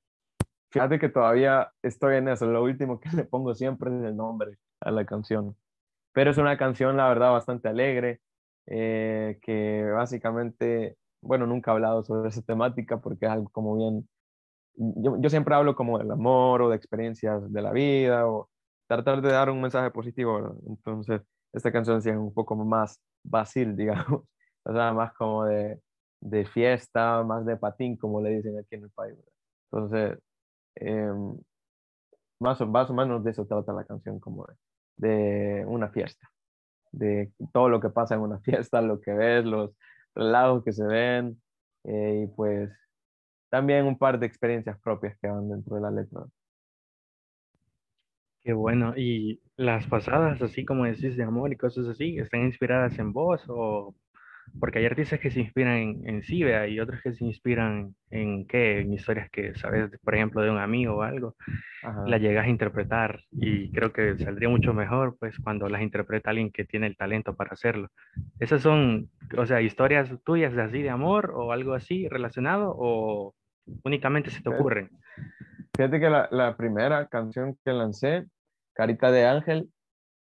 Fíjate 0.71 0.99
que 0.99 1.09
todavía 1.09 1.73
estoy 1.83 2.17
en 2.17 2.29
eso. 2.29 2.47
Lo 2.47 2.63
último 2.63 3.01
que 3.01 3.11
le 3.11 3.25
pongo 3.25 3.55
siempre 3.55 3.91
es 3.91 4.05
el 4.05 4.17
nombre 4.17 4.57
a 4.81 4.91
la 4.91 5.05
canción. 5.05 5.57
Pero 6.13 6.31
es 6.31 6.39
una 6.39 6.57
canción, 6.59 6.97
la 6.97 7.09
verdad, 7.09 7.33
bastante 7.33 7.69
alegre, 7.69 8.21
eh, 8.67 9.39
que 9.43 9.85
básicamente, 9.93 10.97
bueno, 11.23 11.47
nunca 11.47 11.71
he 11.71 11.75
hablado 11.75 12.03
sobre 12.05 12.29
esa 12.31 12.43
temática 12.43 13.01
porque 13.01 13.27
es 13.27 13.33
algo 13.33 13.49
como 13.51 13.77
bien... 13.77 14.09
Yo, 14.77 15.21
yo 15.21 15.31
siempre 15.31 15.55
hablo 15.55 15.75
como 15.75 15.99
del 15.99 16.11
amor 16.11 16.63
o 16.63 16.71
de 16.71 16.77
experiencias 16.77 17.53
de 17.53 17.63
la 17.63 17.73
vida 17.73 18.27
o 18.29 18.49
tratar 18.89 19.21
de 19.23 19.31
dar 19.31 19.51
un 19.51 19.61
mensaje 19.61 19.91
positivo. 19.91 20.57
Entonces, 20.69 21.23
esta 21.53 21.73
canción 21.73 22.03
sí 22.03 22.11
es 22.11 22.17
un 22.17 22.33
poco 22.33 22.57
más 22.57 23.01
Basil, 23.25 23.77
digamos. 23.77 24.25
O 24.65 24.73
sea, 24.73 24.93
más 24.93 25.13
como 25.15 25.45
de, 25.45 25.81
de, 26.21 26.45
fiesta, 26.47 27.23
más 27.25 27.45
de 27.47 27.57
patín, 27.57 27.97
como 27.97 28.21
le 28.21 28.31
dicen 28.31 28.59
aquí 28.59 28.77
en 28.77 28.85
el 28.85 28.91
país. 28.91 29.17
Entonces, 29.71 30.19
em, 30.77 31.39
más, 32.41 32.61
o, 32.61 32.67
más 32.67 32.91
o 32.91 32.95
menos 32.95 33.25
de 33.25 33.31
eso 33.33 33.47
trata 33.47 33.73
la 33.73 33.85
canción, 33.85 34.21
como 34.21 34.47
de, 34.97 35.65
una 35.67 35.89
fiesta. 35.91 36.31
De 36.93 37.33
todo 37.53 37.69
lo 37.69 37.81
que 37.81 37.91
pasa 37.91 38.15
en 38.15 38.23
una 38.23 38.41
fiesta, 38.41 38.81
lo 38.81 39.01
que 39.01 39.13
ves, 39.13 39.45
los 39.45 39.73
relatos 40.15 40.65
que 40.65 40.73
se 40.73 40.85
ven, 40.85 41.41
eh, 41.85 42.25
y 42.25 42.27
pues 42.35 42.71
también 43.51 43.87
un 43.87 43.99
par 43.99 44.19
de 44.19 44.27
experiencias 44.27 44.79
propias 44.81 45.19
que 45.21 45.29
van 45.29 45.49
dentro 45.49 45.77
de 45.77 45.83
la 45.83 45.91
letra. 45.91 46.25
Qué 48.43 48.53
bueno. 48.55 48.95
¿Y 48.97 49.41
las 49.57 49.87
pasadas, 49.87 50.41
así 50.41 50.65
como 50.65 50.85
decís, 50.85 51.17
de 51.17 51.25
amor 51.25 51.53
y 51.53 51.57
cosas 51.57 51.87
así, 51.87 52.19
están 52.19 52.43
inspiradas 52.43 52.99
en 52.99 53.13
vos? 53.13 53.43
O 53.49 53.95
porque 54.59 54.81
hay 54.81 54.87
artistas 54.87 55.21
que 55.21 55.31
se 55.31 55.41
inspiran 55.41 55.77
en, 55.77 56.09
en 56.09 56.23
sí, 56.23 56.43
y 56.43 56.81
otros 56.81 57.01
que 57.03 57.13
se 57.13 57.25
inspiran 57.25 57.95
en 58.11 58.47
qué, 58.47 58.81
en 58.81 58.93
historias 58.93 59.31
que 59.31 59.55
sabes, 59.55 59.91
por 60.03 60.15
ejemplo, 60.15 60.43
de 60.43 60.51
un 60.51 60.59
amigo 60.59 60.97
o 60.97 61.03
algo, 61.03 61.37
la 62.07 62.19
llegas 62.19 62.47
a 62.47 62.51
interpretar 62.51 63.21
y 63.31 63.71
creo 63.73 63.93
que 63.93 64.19
saldría 64.19 64.49
mucho 64.49 64.75
mejor, 64.75 65.17
pues, 65.19 65.39
cuando 65.39 65.69
las 65.69 65.83
interpreta 65.83 66.31
alguien 66.31 66.51
que 66.51 66.65
tiene 66.65 66.87
el 66.87 66.97
talento 66.97 67.35
para 67.35 67.53
hacerlo. 67.53 67.89
¿Esas 68.39 68.63
son, 68.63 69.11
o 69.37 69.47
sea, 69.47 69.61
historias 69.61 70.11
tuyas 70.25 70.55
de 70.55 70.63
así 70.63 70.83
de 70.83 70.91
amor 70.91 71.33
o 71.35 71.53
algo 71.53 71.75
así 71.75 72.09
relacionado 72.09 72.75
o 72.77 73.35
únicamente 73.85 74.31
se 74.31 74.43
te 74.43 74.49
ocurren? 74.49 74.91
Fíjate 75.77 76.01
que 76.01 76.11
la, 76.11 76.29
la, 76.31 76.57
primera 76.57 77.07
canción 77.07 77.57
que 77.65 77.73
lancé, 77.73 78.27
Carita 78.75 79.11
de 79.11 79.27
Ángel, 79.27 79.71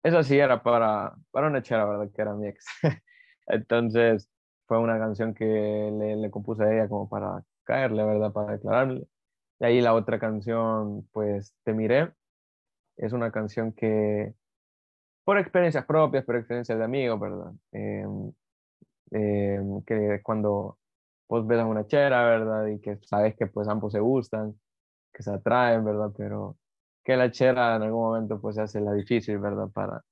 esa 0.03 0.23
sí 0.23 0.39
era 0.39 0.63
para, 0.63 1.15
para 1.31 1.49
una 1.49 1.63
chera, 1.63 1.85
¿verdad? 1.85 2.09
Que 2.15 2.23
era 2.23 2.35
mi 2.35 2.49
ex. 2.49 2.65
Entonces, 3.47 4.29
fue 4.67 4.79
una 4.79 4.99
canción 4.99 5.35
que 5.35 5.45
le, 5.45 6.17
le, 6.17 6.31
compuse 6.31 6.65
a 6.65 6.73
ella 6.73 6.89
como 6.89 7.09
para 7.09 7.43
caerle, 7.65 8.05
¿verdad? 8.05 8.33
Para 8.33 8.53
declararle. 8.53 9.07
Y 9.61 9.65
ahí 9.65 9.81
la 9.81 9.95
otra 9.95 10.19
canción, 10.21 11.09
pues, 11.13 11.55
Te 11.65 11.75
Miré, 11.75 12.13
es 12.97 13.13
una 13.13 13.33
canción 13.33 13.73
que, 13.73 14.35
por 15.25 15.39
experiencias 15.39 15.87
propias, 15.87 16.25
por 16.25 16.37
experiencias 16.37 16.79
de 16.79 16.85
amigos, 16.85 17.21
¿verdad? 17.21 17.53
Em, 17.73 18.33
em, 19.13 19.83
que 19.85 20.21
cuando 20.23 20.79
vos 21.29 21.47
ves 21.47 21.61
a 21.61 21.67
una 21.67 21.87
chera, 21.87 22.25
¿verdad? 22.25 22.67
Y 22.69 22.81
que 22.81 22.99
sabes 23.03 23.37
que 23.37 23.47
pues 23.47 23.69
ambos 23.69 23.93
se 23.93 24.01
gustan, 24.01 24.59
que 25.13 25.23
se 25.23 25.33
atraen, 25.33 25.85
¿verdad? 25.85 26.11
Pero 26.17 26.59
que 27.05 27.17
la 27.17 27.31
chera 27.31 27.77
en 27.77 27.83
algún 27.83 28.03
momento 28.03 28.41
pues 28.41 28.57
se 28.57 28.63
hace 28.63 28.81
la 28.81 28.93
difícil, 28.95 29.39
¿verdad? 29.39 29.69
Para, 29.73 30.05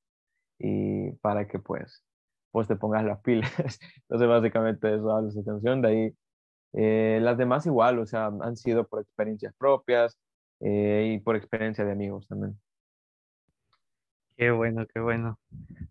y 0.59 1.13
para 1.23 1.47
que 1.49 1.59
pues, 1.61 2.05
pues 2.51 2.69
te 2.69 2.77
pongas 2.77 3.05
las 3.05 3.21
pilas. 3.21 3.51
Entonces 4.03 4.29
básicamente 4.29 4.95
eso 4.95 5.11
habla 5.11 5.29
esa 5.29 5.45
canción, 5.45 5.83
de 5.83 5.89
ahí 5.89 6.15
eh, 6.75 7.19
las 7.23 7.39
demás 7.39 7.67
igual, 7.67 7.99
o 7.99 8.07
sea, 8.07 8.27
han 8.27 8.57
sido 8.57 8.87
por 8.87 9.01
experiencias 9.01 9.55
propias 9.59 10.19
eh, 10.61 11.15
y 11.15 11.21
por 11.21 11.37
experiencia 11.37 11.85
de 11.85 11.93
amigos 11.93 12.27
también. 12.29 12.59
Qué 14.37 14.53
bueno, 14.53 14.87
qué 14.87 15.01
bueno. 15.01 15.37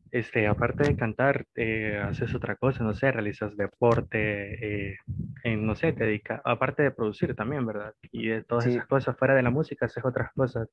Este, 0.10 0.48
aparte 0.48 0.84
de 0.84 0.96
cantar, 0.96 1.46
eh, 1.56 2.02
haces 2.02 2.34
otra 2.34 2.56
cosa, 2.56 2.82
no 2.82 2.94
sé, 2.94 3.12
realizas 3.12 3.58
deporte, 3.58 4.92
eh, 4.92 4.98
en, 5.44 5.66
no 5.66 5.76
sé, 5.76 5.92
te 5.92 6.06
dedicas, 6.06 6.40
aparte 6.46 6.84
de 6.84 6.92
producir 6.92 7.36
también, 7.36 7.66
¿verdad? 7.66 7.94
Y 8.14 8.28
de 8.28 8.44
todas 8.46 8.66
esas 8.68 8.88
cosas 8.88 9.18
fuera 9.18 9.36
de 9.36 9.44
la 9.44 9.50
música, 9.50 9.86
haces 9.86 10.06
otras 10.06 10.32
cosas 10.32 10.70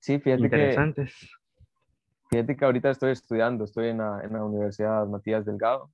sí, 0.00 0.18
fíjate 0.18 0.42
interesantes. 0.42 1.14
Que, 1.20 1.26
fíjate 2.28 2.56
ahorita 2.64 2.90
estoy 2.90 3.12
estudiando, 3.12 3.64
estoy 3.64 3.88
en 3.88 3.98
la, 3.98 4.20
en 4.22 4.32
la 4.32 4.44
Universidad 4.44 5.06
Matías 5.06 5.44
Delgado, 5.44 5.90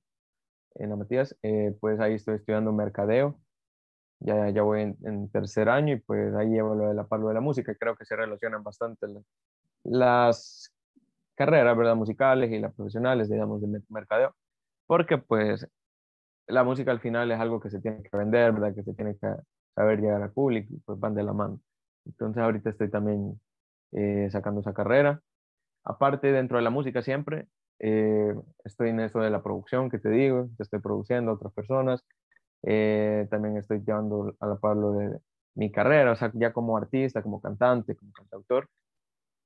en 0.75 0.89
la 0.89 0.95
Matías, 0.95 1.35
eh, 1.43 1.75
pues 1.79 1.99
ahí 1.99 2.15
estoy 2.15 2.35
estudiando 2.35 2.71
mercadeo, 2.73 3.39
ya, 4.19 4.49
ya 4.49 4.61
voy 4.63 4.81
en, 4.81 5.29
tercer 5.31 5.69
año 5.69 5.95
y 5.95 5.99
pues 5.99 6.33
ahí 6.35 6.49
llevo 6.49 6.75
lo 6.75 6.89
de 6.89 6.95
la 6.95 7.07
palo 7.07 7.27
de 7.29 7.33
la 7.35 7.41
música, 7.41 7.75
creo 7.75 7.95
que 7.95 8.05
se 8.05 8.15
relacionan 8.15 8.63
bastante 8.63 9.07
las 9.83 10.73
carreras, 11.35 11.77
¿verdad? 11.77 11.95
Musicales 11.95 12.51
y 12.51 12.59
las 12.59 12.73
profesionales, 12.73 13.29
digamos, 13.29 13.61
de 13.61 13.81
mercadeo, 13.89 14.35
porque 14.87 15.17
pues 15.17 15.67
la 16.47 16.63
música 16.63 16.91
al 16.91 16.99
final 16.99 17.31
es 17.31 17.39
algo 17.39 17.59
que 17.59 17.69
se 17.69 17.81
tiene 17.81 18.03
que 18.03 18.17
vender, 18.17 18.53
¿verdad? 18.53 18.75
Que 18.75 18.83
se 18.83 18.93
tiene 18.93 19.17
que 19.17 19.35
saber 19.75 19.99
llegar 20.01 20.21
al 20.21 20.31
público, 20.31 20.73
pues 20.85 20.99
van 20.99 21.15
de 21.15 21.23
la 21.23 21.33
mano. 21.33 21.59
Entonces 22.05 22.41
ahorita 22.41 22.69
estoy 22.69 22.89
también 22.89 23.39
eh, 23.93 24.29
sacando 24.31 24.61
esa 24.61 24.73
carrera. 24.73 25.21
Aparte, 25.85 26.31
dentro 26.31 26.57
de 26.57 26.63
la 26.63 26.69
música 26.69 27.01
siempre, 27.01 27.47
eh, 27.79 28.35
estoy 28.63 28.89
en 28.89 28.99
eso 29.01 29.19
de 29.19 29.29
la 29.29 29.43
producción 29.43 29.89
que 29.89 29.99
te 29.99 30.09
digo, 30.09 30.49
que 30.57 30.63
estoy 30.63 30.79
produciendo 30.79 31.31
a 31.31 31.35
otras 31.35 31.53
personas. 31.53 32.03
Eh, 32.63 33.27
también 33.31 33.57
estoy 33.57 33.81
llevando 33.85 34.35
a 34.39 34.47
la 34.47 34.57
par 34.57 34.77
lo 34.77 34.93
de 34.93 35.19
mi 35.55 35.71
carrera, 35.71 36.11
o 36.13 36.15
sea, 36.15 36.31
ya 36.35 36.53
como 36.53 36.77
artista, 36.77 37.23
como 37.23 37.41
cantante, 37.41 37.95
como 37.95 38.11
cantautor. 38.13 38.69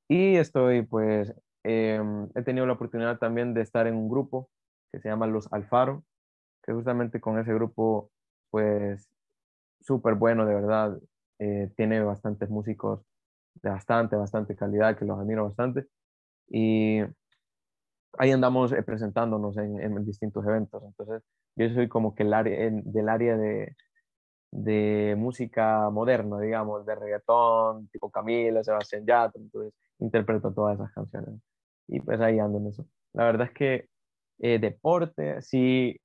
Y 0.10 0.36
estoy 0.38 0.84
pues 0.84 1.34
Em, 1.63 2.29
he 2.36 2.43
tenido 2.43 2.65
la 2.65 2.74
oportunidad 2.74 3.17
también 3.19 3.53
de 3.53 3.62
estar 3.62 3.86
en 3.88 3.96
un 3.96 4.10
grupo 4.10 4.50
que 4.91 5.00
se 5.00 5.10
llama 5.10 5.27
Los 5.27 5.51
Alfaro, 5.51 6.03
que 6.63 6.74
justamente 6.74 7.22
con 7.22 7.39
ese 7.39 7.53
grupo 7.53 8.12
pues 8.51 9.10
súper 9.81 10.15
bueno, 10.15 10.46
de 10.46 10.55
verdad. 10.55 11.00
Eh, 11.39 11.72
tiene 11.77 12.01
bastantes 12.03 12.50
músicos 12.50 13.01
de 13.63 13.69
bastante, 13.69 14.15
bastante 14.15 14.55
calidad, 14.55 14.98
que 14.98 15.05
los 15.05 15.19
admiro 15.19 15.46
bastante. 15.46 15.88
Y 16.50 17.01
ahí 18.18 18.32
andamos 18.32 18.72
eh, 18.74 18.84
presentándonos 18.84 19.58
en, 19.58 20.06
distintos 20.06 20.46
eventos. 20.46 20.84
Entonces, 20.84 21.24
yo 21.56 21.70
soy 21.74 21.88
como 21.88 22.15
que 22.15 22.24
el 22.24 22.34
área, 22.34 22.70
del 22.72 23.10
área 23.10 23.38
de, 23.38 23.75
de 24.51 25.15
música 25.18 25.89
moderna, 25.89 26.39
digamos, 26.39 26.86
de 26.86 26.96
reggaetón, 26.96 27.88
tipo 27.89 28.10
Camila, 28.10 28.63
Sebastián 28.63 29.06
Yatra, 29.06 29.41
entonces 29.41 29.74
interpreto 30.00 30.53
todas 30.53 30.75
esas 30.75 30.91
canciones. 30.94 31.41
Y 31.88 32.00
pues 32.01 32.20
ahí 32.22 32.39
ando 32.39 32.60
en 32.60 32.68
eso. 32.68 32.86
La 33.13 33.25
verdad 33.25 33.48
es 33.48 33.53
que 33.53 33.89
eh, 34.39 34.60
deporte, 34.60 35.41
sí, 35.41 36.00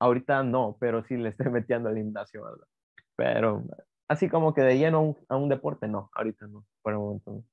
ahorita 0.00 0.42
no, 0.42 0.76
pero 0.80 1.04
sí 1.04 1.16
le 1.16 1.30
estoy 1.30 1.50
metiendo 1.52 1.88
al 1.88 1.96
gimnasio, 1.96 2.44
¿verdad? 2.44 2.66
Pero 3.16 3.64
así 4.08 4.28
como 4.28 4.54
que 4.54 4.62
de 4.62 4.78
lleno 4.78 5.16
a 5.28 5.36
un, 5.36 5.48
deporte, 5.48 5.88
no, 5.88 6.10
ahorita 6.14 6.46
no, 6.46 6.64
por 6.82 6.92
el 6.92 6.98
momento 6.98 7.44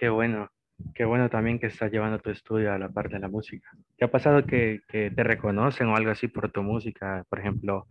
Qué 0.00 0.08
bueno, 0.08 0.48
qué 0.94 1.04
bueno 1.04 1.28
también 1.28 1.58
que 1.58 1.66
estás 1.66 1.92
llevando 1.92 2.18
tu 2.20 2.30
estudio 2.30 2.72
a 2.72 2.78
la 2.78 2.88
parte 2.88 3.16
de 3.16 3.20
la 3.20 3.28
música. 3.28 3.70
¿Qué 3.98 4.06
ha 4.06 4.10
pasado 4.10 4.46
que, 4.46 4.80
que 4.88 5.10
te 5.10 5.22
reconocen 5.22 5.88
o 5.88 5.94
algo 5.94 6.10
así 6.10 6.26
por 6.26 6.50
tu 6.50 6.62
música? 6.62 7.26
Por 7.28 7.38
ejemplo, 7.38 7.86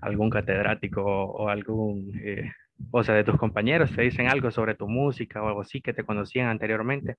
algún 0.00 0.30
catedrático 0.30 1.00
o, 1.04 1.48
algún, 1.48 2.10
eh, 2.20 2.50
o 2.90 3.04
sea, 3.04 3.14
de 3.14 3.22
tus 3.22 3.36
compañeros 3.36 3.94
te 3.94 4.02
dicen 4.02 4.26
algo 4.26 4.50
sobre 4.50 4.74
tu 4.74 4.88
música 4.88 5.44
o 5.44 5.46
algo 5.46 5.60
así 5.60 5.80
que 5.80 5.92
te 5.94 6.02
conocían 6.02 6.48
anteriormente. 6.48 7.18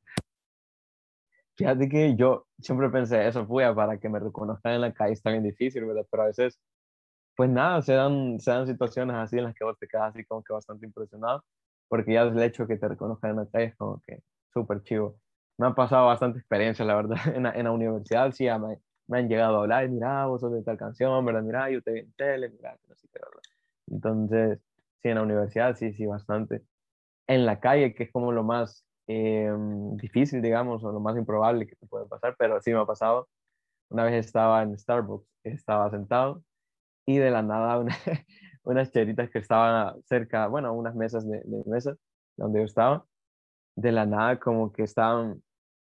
Fíjate 1.56 1.88
que 1.88 2.18
yo 2.18 2.46
siempre 2.60 2.90
pensé 2.90 3.26
eso, 3.26 3.48
fue 3.48 3.74
para 3.74 3.98
que 3.98 4.10
me 4.10 4.20
reconozcan 4.20 4.74
en 4.74 4.82
la 4.82 4.92
calle 4.92 5.14
está 5.14 5.32
bien 5.32 5.44
difícil, 5.44 5.86
¿verdad? 5.86 6.06
Pero 6.12 6.24
a 6.24 6.26
veces, 6.26 6.60
pues 7.38 7.50
nada, 7.50 7.82
se 7.82 7.94
dan, 7.94 8.38
se 8.42 8.52
dan 8.52 8.68
situaciones 8.68 9.16
así 9.16 9.38
en 9.38 9.46
las 9.46 9.56
que 9.56 9.64
vos 9.64 9.80
te 9.80 9.88
quedas 9.88 10.14
así 10.14 10.26
como 10.26 10.44
que 10.44 10.52
bastante 10.52 10.86
impresionado, 10.86 11.42
porque 11.88 12.14
ya 12.14 12.24
el 12.24 12.42
hecho 12.42 12.68
que 12.68 12.78
te 12.78 12.88
reconozcan 12.88 13.32
en 13.32 13.38
la 13.38 13.46
calle 13.48 13.66
es 13.66 13.76
como 13.76 14.02
que 14.06 14.22
súper 14.54 14.84
chivo. 14.84 15.18
Me 15.58 15.68
han 15.68 15.76
pasado 15.76 16.08
bastante 16.08 16.40
experiencia, 16.40 16.86
la 16.86 16.96
verdad, 16.96 17.18
en 17.36 17.44
la, 17.44 17.52
en 17.52 17.64
la 17.66 17.72
universidad, 17.72 18.32
sí, 18.32 18.46
me, 18.46 18.80
me, 19.08 19.20
han 19.20 19.30
llegado 19.30 19.58
a 19.58 19.62
hablar, 19.62 19.90
mira, 19.90 20.26
vos 20.28 20.42
sos 20.42 20.54
de 20.54 20.64
tal 20.64 20.78
canción, 20.78 21.24
¿verdad? 21.26 21.44
Mira, 21.44 21.70
yo 21.70 21.82
te 21.82 21.92
vi 21.92 22.00
en 22.02 22.14
tele, 22.14 22.50
mira, 22.50 22.78
no 22.88 22.96
sé 22.96 23.08
qué, 23.12 23.20
¿verdad? 23.20 23.42
Entonces, 23.88 24.60
sí, 25.02 25.10
en 25.10 25.16
la 25.16 25.24
universidad, 25.24 25.76
sí, 25.76 25.94
sí, 25.94 26.06
bastante. 26.06 26.64
En 27.28 27.46
la 27.46 27.60
calle, 27.60 27.96
que 27.96 28.04
es 28.04 28.12
como 28.12 28.32
lo 28.32 28.44
más 28.44 28.86
em, 29.08 29.96
difícil, 29.98 30.42
digamos, 30.42 30.84
o 30.84 30.92
lo 30.92 31.00
más 31.00 31.18
improbable 31.18 31.68
que 31.68 31.76
te 31.76 31.88
puede 31.88 32.08
pasar, 32.08 32.36
pero 32.38 32.62
sí 32.62 32.72
me 32.74 32.80
ha 32.80 32.86
pasado. 32.86 33.30
Una 33.90 34.06
vez 34.06 34.26
estaba 34.26 34.64
en 34.64 34.78
Starbucks, 34.78 35.28
estaba 35.44 35.90
sentado 35.92 36.44
y 37.06 37.18
de 37.18 37.32
la 37.32 37.44
nada 37.44 37.80
una, 37.80 37.96
unas 38.66 38.92
cheritas 38.92 39.30
que 39.30 39.40
estaban 39.40 40.02
cerca, 40.04 40.48
bueno, 40.48 40.74
unas 40.74 40.96
mesas 40.96 41.28
de, 41.28 41.42
de 41.46 41.64
mesa 41.66 41.96
donde 42.38 42.60
yo 42.60 42.66
estaba, 42.66 43.06
de 43.76 43.92
la 43.92 44.06
nada 44.06 44.40
como 44.40 44.72
que 44.72 44.84
estaban, 44.84 45.42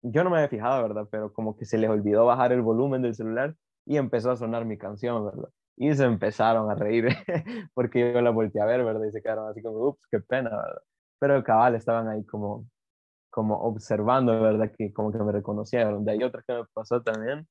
yo 0.03 0.25
no 0.25 0.31
me 0.31 0.39
había 0.39 0.49
fijado, 0.49 0.83
¿verdad? 0.83 1.09
Pero 1.11 1.33
como 1.33 1.57
que 1.57 1.65
se 1.65 1.79
les 1.79 1.91
olvidó 1.91 2.27
bajar 2.27 2.53
el 2.53 2.63
volumen 2.63 3.03
del 3.03 3.15
celular 3.15 3.57
y 3.87 3.97
empezó 3.97 4.31
a 4.31 4.37
sonar 4.37 4.65
mi 4.65 4.79
canción, 4.79 5.25
¿verdad? 5.25 5.49
Y 5.77 5.95
se 5.95 6.05
empezaron 6.05 6.71
a 6.71 6.75
reír 6.75 7.09
porque 7.75 8.13
yo 8.13 8.21
la 8.21 8.31
volteé 8.31 8.61
a 8.63 8.67
ver, 8.67 8.85
¿verdad? 8.85 9.05
Y 9.07 9.13
se 9.13 9.23
quedaron 9.23 9.49
así 9.49 9.63
como, 9.63 9.89
ups, 9.89 10.07
qué 10.11 10.21
pena, 10.21 10.51
¿verdad? 10.51 10.83
Pero 11.19 11.45
cabal 11.45 11.75
estaban 11.75 12.09
ahí 12.09 12.25
como, 12.27 12.67
como 13.31 13.57
observando, 13.63 14.41
¿verdad? 14.41 14.73
Que 14.77 14.93
como 14.93 15.13
que 15.13 15.19
me 15.19 15.33
reconocieron. 15.33 16.05
De 16.05 16.13
ahí 16.13 16.23
otra 16.23 16.43
que 16.47 16.55
me 16.55 16.65
pasó 16.75 17.03
también 17.03 17.47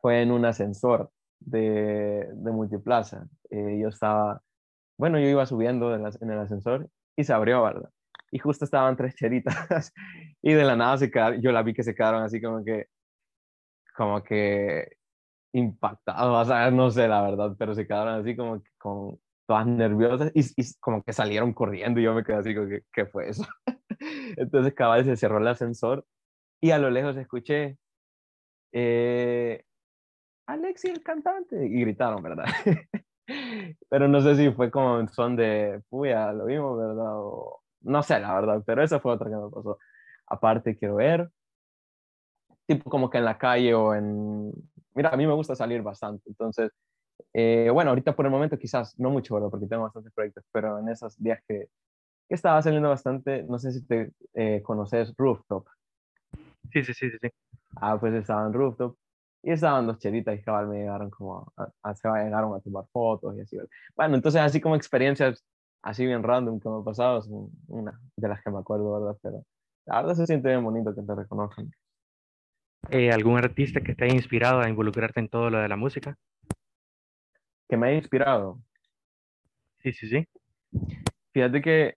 fue 0.00 0.22
en 0.22 0.30
un 0.32 0.44
ascensor 0.44 1.10
de, 1.40 2.28
de 2.32 2.50
Multiplaza. 2.52 3.26
Eh, 3.50 3.78
yo 3.80 3.88
estaba, 3.88 4.42
bueno, 4.98 5.18
yo 5.18 5.28
iba 5.28 5.46
subiendo 5.46 5.94
en 5.94 6.30
el 6.30 6.38
ascensor 6.38 6.88
y 7.16 7.24
se 7.24 7.32
abrió, 7.32 7.62
¿verdad? 7.62 7.90
y 8.30 8.38
justo 8.38 8.64
estaban 8.64 8.96
tres 8.96 9.14
cheritas 9.14 9.54
y 10.42 10.52
de 10.52 10.64
la 10.64 10.76
nada 10.76 10.98
se 10.98 11.10
quedaron, 11.10 11.40
yo 11.40 11.52
la 11.52 11.62
vi 11.62 11.74
que 11.74 11.82
se 11.82 11.94
quedaron 11.94 12.22
así 12.22 12.40
como 12.40 12.64
que, 12.64 12.86
como 13.96 14.22
que 14.22 14.96
impactados, 15.52 16.48
no 16.72 16.90
sé 16.90 17.08
la 17.08 17.22
verdad, 17.22 17.56
pero 17.58 17.74
se 17.74 17.86
quedaron 17.86 18.20
así 18.20 18.36
como 18.36 18.62
que 18.62 18.70
con 18.78 19.18
todas 19.46 19.66
nerviosas 19.66 20.30
y, 20.34 20.44
como 20.80 21.02
que 21.02 21.12
salieron 21.12 21.54
corriendo 21.54 22.00
y 22.00 22.04
yo 22.04 22.14
me 22.14 22.24
quedé 22.24 22.36
así 22.36 22.54
como 22.54 22.68
que, 22.68 22.82
¿qué 22.92 23.06
fue 23.06 23.30
eso? 23.30 23.46
Entonces 24.36 24.74
cabal 24.74 25.04
se 25.04 25.16
cerró 25.16 25.38
el 25.38 25.48
ascensor 25.48 26.04
y 26.60 26.70
a 26.72 26.78
lo 26.78 26.90
lejos 26.90 27.16
escuché, 27.16 27.78
eh, 28.72 29.64
Alexi 30.48 30.88
el 30.88 31.02
cantante, 31.02 31.66
y 31.66 31.80
gritaron, 31.80 32.22
¿verdad? 32.22 32.46
pero 33.90 34.08
no 34.08 34.22
sé 34.22 34.34
si 34.34 34.50
fue 34.50 34.70
como 34.70 34.98
en 34.98 35.08
son 35.08 35.36
de, 35.36 35.82
puya, 35.90 36.32
lo 36.32 36.46
vimos, 36.46 36.78
¿verdad? 36.78 37.18
O, 37.18 37.60
no 37.82 38.02
sé, 38.02 38.18
la 38.18 38.32
verdad, 38.32 38.62
pero 38.64 38.82
esa 38.82 38.98
fue 38.98 39.12
otra 39.12 39.28
que 39.28 39.36
me 39.36 39.50
pasó. 39.50 39.78
Aparte, 40.26 40.74
quiero 40.78 40.96
ver, 40.96 41.30
tipo 42.66 42.88
como 42.88 43.10
que 43.10 43.18
en 43.18 43.26
la 43.26 43.36
calle 43.36 43.74
o 43.74 43.94
en... 43.94 44.50
Mira, 44.94 45.10
a 45.10 45.16
mí 45.18 45.26
me 45.26 45.34
gusta 45.34 45.54
salir 45.54 45.82
bastante, 45.82 46.30
entonces, 46.30 46.72
eh, 47.34 47.68
bueno, 47.70 47.90
ahorita 47.90 48.16
por 48.16 48.24
el 48.24 48.32
momento 48.32 48.58
quizás 48.58 48.98
no 48.98 49.10
mucho, 49.10 49.34
¿verdad? 49.34 49.50
Porque 49.50 49.66
tengo 49.66 49.82
bastantes 49.82 50.14
proyectos, 50.14 50.44
pero 50.50 50.78
en 50.78 50.88
esos 50.88 51.22
días 51.22 51.42
que, 51.46 51.68
que 52.26 52.34
estaba 52.34 52.62
saliendo 52.62 52.88
bastante, 52.88 53.42
no 53.42 53.58
sé 53.58 53.72
si 53.72 53.86
te 53.86 54.12
eh, 54.32 54.62
conoces 54.62 55.14
Rooftop. 55.14 55.66
Sí, 56.72 56.82
sí, 56.84 56.94
sí, 56.94 57.10
sí, 57.10 57.28
Ah, 57.76 57.98
pues 58.00 58.14
estaba 58.14 58.46
en 58.46 58.54
Rooftop 58.54 58.96
y 59.42 59.52
estaban 59.52 59.86
dos 59.86 59.98
cheritas 59.98 60.38
y 60.38 60.42
cabal 60.42 60.68
me 60.68 60.78
llegaron 60.78 61.10
como 61.10 61.52
a, 61.56 61.94
se 61.94 62.08
llegaron 62.08 62.54
a 62.54 62.60
tomar 62.60 62.84
fotos 62.92 63.36
y 63.36 63.40
así. 63.40 63.58
Bueno, 63.96 64.16
entonces 64.16 64.40
así 64.40 64.60
como 64.60 64.76
experiencias 64.76 65.44
así 65.82 66.04
bien 66.04 66.22
random 66.22 66.60
que 66.60 66.68
me 66.68 66.80
ha 66.80 66.84
pasado, 66.84 67.20
es 67.20 67.28
una 67.68 67.98
de 68.16 68.28
las 68.28 68.42
que 68.42 68.50
me 68.50 68.58
acuerdo, 68.58 69.00
¿verdad? 69.00 69.18
Pero 69.22 69.44
la 69.86 70.02
verdad 70.02 70.14
se 70.14 70.26
siente 70.26 70.48
bien 70.48 70.64
bonito 70.64 70.94
que 70.94 71.02
te 71.02 71.14
reconozcan. 71.14 71.70
Eh, 72.90 73.10
¿Algún 73.12 73.38
artista 73.38 73.80
que 73.80 73.94
te 73.94 74.04
haya 74.04 74.14
inspirado 74.14 74.60
a 74.60 74.68
involucrarte 74.68 75.20
en 75.20 75.28
todo 75.28 75.50
lo 75.50 75.58
de 75.58 75.68
la 75.68 75.76
música? 75.76 76.16
Que 77.68 77.76
me 77.76 77.88
haya 77.88 77.98
inspirado. 77.98 78.60
Sí, 79.82 79.92
sí, 79.92 80.08
sí. 80.08 80.28
Fíjate 81.32 81.60
que 81.60 81.94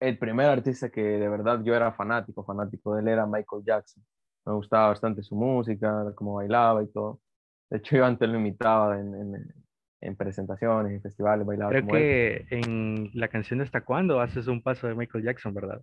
el 0.00 0.18
primer 0.18 0.46
artista 0.46 0.90
que 0.90 1.02
de 1.02 1.28
verdad 1.28 1.62
yo 1.64 1.74
era 1.74 1.92
fanático, 1.92 2.44
fanático 2.44 2.94
de 2.94 3.02
él 3.02 3.08
era 3.08 3.26
Michael 3.26 3.64
Jackson. 3.64 4.04
Me 4.46 4.52
gustaba 4.52 4.88
bastante 4.88 5.22
su 5.22 5.34
música, 5.34 6.12
cómo 6.14 6.34
bailaba 6.34 6.82
y 6.82 6.86
todo. 6.86 7.20
De 7.68 7.78
hecho, 7.78 7.96
yo 7.96 8.04
antes 8.04 8.28
lo 8.28 8.38
imitaba 8.38 8.98
en, 8.98 9.14
en, 9.14 9.54
en 10.00 10.16
presentaciones, 10.16 10.92
en 10.92 11.02
festivales, 11.02 11.46
bailaba 11.46 11.72
Creo 11.72 11.86
que 11.86 12.46
en 12.50 13.10
la 13.14 13.28
canción 13.28 13.58
de 13.58 13.64
Hasta 13.64 13.84
Cuándo 13.84 14.20
haces 14.20 14.46
un 14.46 14.62
paso 14.62 14.86
de 14.86 14.94
Michael 14.94 15.24
Jackson, 15.24 15.52
¿verdad? 15.52 15.82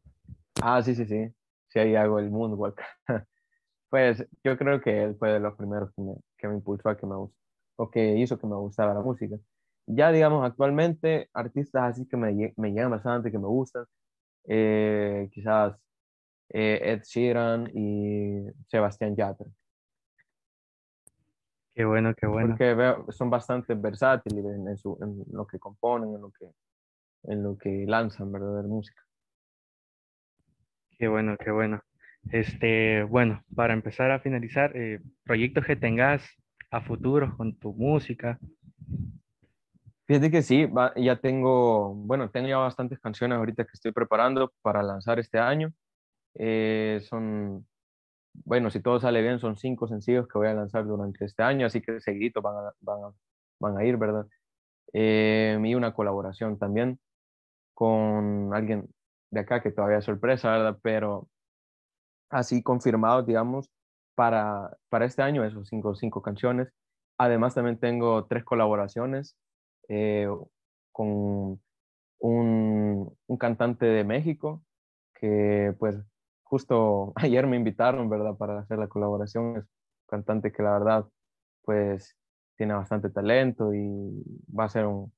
Ah, 0.62 0.82
sí, 0.82 0.96
sí, 0.96 1.06
sí. 1.06 1.28
Sí, 1.68 1.80
ahí 1.80 1.96
hago 1.96 2.20
el 2.20 2.30
moonwalk. 2.32 2.80
pues 3.90 4.26
yo 4.44 4.58
creo 4.58 4.80
que 4.80 5.04
él 5.04 5.16
fue 5.18 5.34
de 5.34 5.40
los 5.40 5.56
primeros 5.56 5.92
que 5.96 6.02
me, 6.02 6.14
que 6.38 6.48
me 6.48 6.56
impulsó 6.56 6.90
a 6.90 6.98
que 6.98 7.06
me 7.06 7.16
guste, 7.16 7.38
o 7.76 7.92
que 7.92 8.18
hizo 8.18 8.38
que 8.38 8.48
me 8.48 8.56
gustara 8.56 8.94
la 8.94 9.02
música. 9.02 9.36
Ya, 9.88 10.12
digamos, 10.12 10.46
actualmente, 10.46 11.30
artistas 11.34 11.92
así 11.92 12.08
que 12.08 12.16
me, 12.16 12.54
me 12.56 12.72
llegan 12.72 12.92
bastante, 12.92 13.32
que 13.32 13.38
me 13.38 13.48
gustan, 13.48 13.86
eh, 14.48 15.30
quizás 15.34 15.76
eh, 16.50 16.80
Ed 16.84 17.04
Sheeran 17.04 17.70
y 17.74 18.48
Sebastián 18.68 19.16
Yatra. 19.16 19.48
Qué 21.76 21.86
bueno, 21.86 22.14
qué 22.14 22.28
bueno. 22.28 22.50
Porque 22.50 22.74
veo, 22.76 23.12
son 23.12 23.30
bastante 23.30 23.74
versátiles 23.74 24.46
en, 24.46 24.68
en, 24.68 25.24
lo 25.32 25.48
que 25.48 25.58
componen, 25.58 26.14
en 26.14 26.22
lo 26.22 26.32
que, 26.32 26.46
en 27.24 27.44
lo 27.44 27.58
que 27.58 27.86
lanzan, 27.88 28.32
¿verdad? 28.32 28.62
De 28.62 28.68
música. 28.68 29.02
Qué 31.00 31.08
bueno, 31.08 31.36
qué 31.38 31.50
bueno. 31.50 31.82
Este, 32.32 33.04
bueno, 33.04 33.44
para 33.56 33.74
empezar 33.74 34.12
a 34.12 34.20
finalizar, 34.20 34.76
eh, 34.78 35.02
proyectos 35.24 35.66
que 35.66 35.76
tengas 35.76 36.24
a 36.70 36.82
futuro 36.82 37.36
con 37.36 37.56
tu 37.58 37.74
música. 37.74 38.40
Fíjate 40.06 40.30
que 40.30 40.42
sí, 40.42 40.70
ya 40.98 41.16
tengo, 41.18 41.94
bueno, 41.96 42.30
tengo 42.30 42.48
ya 42.48 42.58
bastantes 42.58 43.00
canciones 43.00 43.38
ahorita 43.38 43.64
que 43.64 43.72
estoy 43.74 43.92
preparando 43.92 44.54
para 44.62 44.84
lanzar 44.84 45.20
este 45.20 45.40
año. 45.40 45.74
Eh, 46.36 47.00
son 47.04 47.66
bueno, 48.34 48.70
si 48.72 48.82
todo 48.82 49.00
sale 49.00 49.22
bien, 49.22 49.40
son 49.40 49.58
cinco 49.58 49.88
sencillos 49.88 50.28
que 50.28 50.38
voy 50.38 50.48
a 50.48 50.54
lanzar 50.54 50.86
durante 50.86 51.26
este 51.26 51.44
año, 51.44 51.68
así 51.68 51.82
que 51.82 52.02
seguidito 52.02 52.42
van 52.42 52.56
a, 52.68 52.74
van 52.82 53.04
a, 53.04 53.14
van 53.60 53.78
a 53.78 53.86
ir, 53.86 53.98
¿verdad? 53.98 54.28
Eh, 54.94 55.58
y 55.64 55.76
una 55.76 55.94
colaboración 55.94 56.58
también 56.60 57.00
con 57.74 58.54
alguien 58.54 58.90
de 59.32 59.42
acá 59.42 59.62
que 59.62 59.72
todavía 59.72 60.00
es 60.00 60.06
sorpresa, 60.06 60.52
¿verdad? 60.52 60.80
Pero 60.84 61.30
así 62.30 62.64
confirmado, 62.64 63.24
digamos, 63.24 63.70
para, 64.16 64.78
para 64.90 65.06
este 65.06 65.22
año, 65.22 65.44
esos 65.44 65.68
cinco, 65.70 65.96
cinco 65.96 66.22
canciones. 66.22 66.70
Además, 67.18 67.56
también 67.56 67.80
tengo 67.80 68.26
tres 68.26 68.44
colaboraciones 68.44 69.38
eh, 69.90 70.28
con 70.92 71.62
un, 72.20 73.18
un 73.28 73.38
cantante 73.38 73.86
de 73.86 74.04
México 74.04 74.64
que 75.16 75.76
pues 75.80 75.96
justo 76.54 77.14
ayer 77.16 77.48
me 77.48 77.58
invitaron, 77.58 78.10
¿verdad? 78.10 78.36
Para 78.38 78.60
hacer 78.60 78.78
la 78.78 78.88
colaboración. 78.88 79.58
Es 79.58 79.64
un 79.64 79.70
cantante 80.08 80.52
que 80.52 80.62
la 80.62 80.74
verdad, 80.74 81.06
pues, 81.64 82.16
tiene 82.56 82.76
bastante 82.76 83.10
talento 83.10 83.74
y 83.74 84.24
va 84.56 84.66
a 84.66 84.70
ser 84.70 84.86
un, 84.86 85.12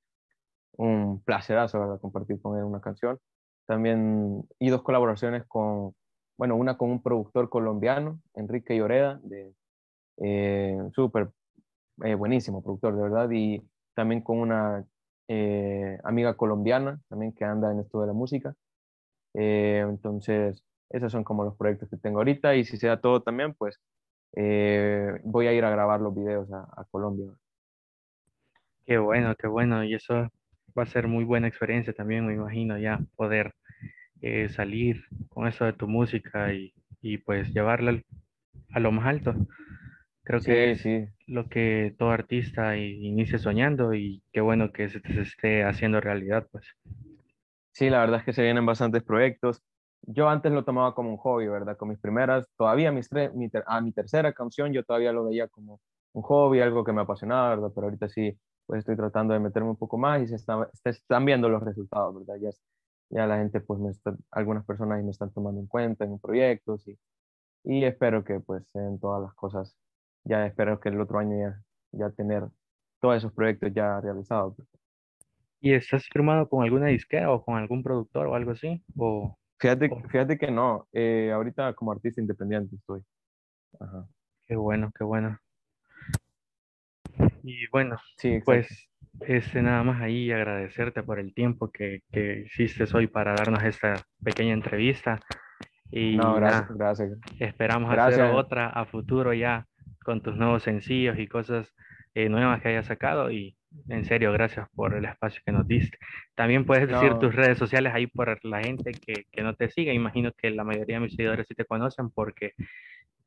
un 0.78 1.22
placerazo 1.24 1.78
¿verdad? 1.78 2.00
compartir 2.00 2.42
con 2.42 2.58
él 2.58 2.64
una 2.64 2.80
canción. 2.80 3.20
También 3.66 4.44
y 4.60 4.70
dos 4.70 4.82
colaboraciones 4.84 5.44
con, 5.46 5.94
bueno, 6.38 6.56
una 6.56 6.78
con 6.78 6.90
un 6.90 7.02
productor 7.02 7.50
colombiano, 7.50 8.22
Enrique 8.36 8.78
Lloreda, 8.78 9.20
de 9.24 9.54
eh, 10.24 10.78
súper 10.94 11.32
eh, 12.04 12.16
buenísimo 12.16 12.64
productor, 12.64 12.96
de 12.96 13.02
verdad, 13.02 13.30
y 13.32 13.62
también 13.94 14.22
con 14.22 14.40
una 14.40 14.86
eh, 15.28 16.00
amiga 16.06 16.36
colombiana, 16.38 17.02
también 17.10 17.34
que 17.34 17.44
anda 17.44 17.74
en 17.74 17.82
esto 17.82 18.00
de 18.00 18.08
la 18.08 18.14
música. 18.14 18.56
Eh, 19.34 19.86
entonces, 19.86 20.64
esos 20.90 21.12
son 21.12 21.24
como 21.24 21.44
los 21.44 21.58
proyectos 21.58 21.90
que 21.90 21.98
tengo 21.98 22.20
ahorita, 22.20 22.56
y 22.56 22.66
si 22.66 22.78
sea 22.78 23.00
todo 23.02 23.22
también, 23.22 23.54
pues 23.54 23.80
voy 25.24 25.48
a 25.48 25.54
ir 25.54 25.64
a 25.66 25.70
grabar 25.70 26.02
los 26.02 26.14
videos 26.14 26.52
a, 26.52 26.62
a 26.76 26.86
Colombia. 26.92 27.28
Qué 28.86 28.98
bueno, 28.98 29.36
qué 29.36 29.48
bueno, 29.48 29.84
y 29.84 29.96
eso 29.96 30.30
va 30.78 30.84
a 30.84 30.86
ser 30.86 31.08
muy 31.08 31.24
buena 31.24 31.48
experiencia 31.48 31.94
también, 31.94 32.28
me 32.28 32.34
imagino, 32.34 32.78
ya 32.78 33.00
poder 33.16 33.54
eh, 34.22 34.50
salir 34.50 35.04
con 35.30 35.48
eso 35.48 35.66
de 35.66 35.74
tu 35.74 35.88
música 35.88 36.54
y, 36.54 36.74
y 37.02 37.18
pues 37.18 37.54
llevarla 37.54 38.02
a 38.74 38.80
lo 38.80 38.92
más 38.92 39.08
alto. 39.08 39.34
Creo 40.24 40.42
que 40.42 40.72
es 40.72 40.82
sí. 40.82 41.08
lo 41.28 41.50
que 41.50 41.96
todo 41.98 42.12
artista 42.12 42.78
inicia 42.78 43.40
soñando 43.40 43.94
y 43.94 44.24
qué 44.32 44.42
bueno 44.42 44.72
que 44.72 44.90
se, 44.90 45.00
se 45.02 45.22
esté 45.22 45.64
haciendo 45.64 46.02
realidad, 46.02 46.48
pues. 46.52 46.66
Sí, 47.72 47.90
la 47.90 48.00
verdad 48.00 48.20
es 48.20 48.26
que 48.26 48.34
se 48.34 48.44
vienen 48.44 48.66
bastantes 48.66 49.04
proyectos. 49.04 49.64
Yo 50.08 50.30
antes 50.30 50.52
lo 50.52 50.64
tomaba 50.64 50.94
como 50.94 51.10
un 51.12 51.18
hobby, 51.18 51.48
¿verdad? 51.48 51.78
Con 51.78 51.90
mis 51.90 52.00
primeras, 52.00 52.48
todavía 52.58 52.92
mis 52.92 53.10
mi 53.34 53.50
a 53.66 53.82
mi 53.82 53.92
tercera 53.92 54.34
canción 54.34 54.72
yo 54.74 54.84
todavía 54.84 55.12
lo 55.12 55.26
veía 55.26 55.48
como 55.48 55.82
un 56.14 56.22
hobby, 56.24 56.62
algo 56.62 56.84
que 56.84 56.94
me 56.94 57.02
apasionaba, 57.02 57.50
¿verdad? 57.50 57.72
Pero 57.74 57.88
ahorita 57.88 58.08
sí, 58.10 58.38
pues 58.66 58.80
estoy 58.80 58.96
tratando 58.96 59.34
de 59.34 59.40
meterme 59.40 59.70
un 59.70 59.78
poco 59.78 59.98
más 59.98 60.22
y 60.22 60.28
se, 60.28 60.36
está- 60.36 60.70
están 60.86 61.26
viendo 61.26 61.50
los 61.50 61.64
resultados, 61.64 62.14
¿verdad? 62.16 62.36
Ya, 62.42 62.50
ya 63.10 63.28
la 63.28 63.38
gente, 63.38 63.62
pues 63.62 63.80
algunas 64.32 64.66
personas 64.66 65.04
me 65.04 65.12
están 65.12 65.32
tomando 65.34 65.60
en 65.62 65.68
cuenta 65.68 66.06
en 66.06 66.20
proyectos 66.20 66.88
y, 66.88 67.00
y 67.64 67.86
espero 67.86 68.24
que 68.24 68.40
pues 68.42 68.64
sean 68.74 69.00
todas 69.00 69.22
las 69.24 69.34
cosas, 69.36 69.78
ya 70.26 70.46
espero 70.48 70.80
que 70.80 70.90
el 70.90 71.02
otro 71.02 71.20
año 71.20 71.38
ya, 71.40 71.64
ya 71.94 72.12
tener 72.12 72.46
todos 73.02 73.18
esos 73.18 73.34
proyectos 73.34 73.74
ya 73.74 74.02
realizados. 74.02 74.56
¿Y 75.60 75.74
estás 75.74 76.06
firmado 76.08 76.48
con 76.50 76.64
alguna 76.64 76.88
disquera 76.88 77.32
o 77.32 77.44
con 77.44 77.56
algún 77.58 77.84
productor 77.84 78.28
o 78.28 78.36
algo 78.36 78.52
así? 78.52 78.84
O, 78.98 79.38
Fíjate, 79.60 79.90
fíjate 80.10 80.38
que 80.38 80.52
no, 80.52 80.88
eh, 80.92 81.32
ahorita 81.34 81.74
como 81.74 81.92
artista 81.92 82.22
independiente 82.22 82.76
estoy. 82.76 83.02
Ajá. 83.80 84.08
qué 84.48 84.56
bueno, 84.56 84.92
qué 84.98 85.04
bueno. 85.04 85.40
Y 87.44 87.68
bueno, 87.72 87.98
Sí, 88.18 88.40
pues 88.44 88.90
este 89.22 89.62
nada 89.62 89.84
más 89.84 90.02
ahí 90.02 90.32
agradecerte 90.32 91.04
por 91.04 91.20
el 91.20 91.34
tiempo 91.34 91.72
que, 91.72 92.02
que 92.12 92.42
hiciste 92.46 92.84
hoy 92.94 93.08
para 93.08 93.34
darnos 93.34 93.64
esta 93.64 93.96
pequeña 94.24 94.54
entrevista 94.54 95.20
y 95.92 96.18
No, 96.18 96.36
gracias, 96.36 96.70
nada, 96.72 96.76
gracias. 96.78 97.20
esperamos 97.40 97.90
hacer 97.92 98.18
Gracias. 98.18 98.36
otra 98.36 98.68
a 98.70 98.86
futuro 98.86 99.34
ya 99.34 99.66
con 100.04 100.22
tus 100.22 100.36
nuevos 100.36 100.64
sencillos 100.64 101.18
y 101.18 101.28
cosas 101.28 101.74
eh, 102.14 102.28
nuevas 102.30 102.62
que 102.62 102.70
hayas 102.70 102.88
sacado 102.88 103.32
y 103.32 103.56
en 103.90 104.06
serio, 104.06 104.32
gracias 104.34 104.68
por 104.76 104.96
el 104.96 105.06
espacio 105.06 105.42
que 105.46 105.52
nos 105.52 105.68
diste. 105.68 105.98
También 106.36 106.66
puedes 106.66 106.88
decir 106.88 107.18
No, 107.18 107.20
tus 107.20 107.36
redes 107.36 107.58
sociales 107.58 107.94
ahí 107.96 108.08
por 108.08 108.44
la 108.46 108.62
gente 108.64 108.92
que, 108.94 109.26
que 109.32 109.44
no 109.44 109.56
te 109.56 109.70
sigue. 109.70 109.94
Imagino 109.94 110.32
que 110.38 110.52
la 110.52 110.64
mayoría 110.64 110.98
de 110.98 111.02
mis 111.06 111.16
seguidores 111.16 111.48
sí 111.48 111.56
te 111.56 111.66
conocen 111.66 112.10
porque 112.12 112.52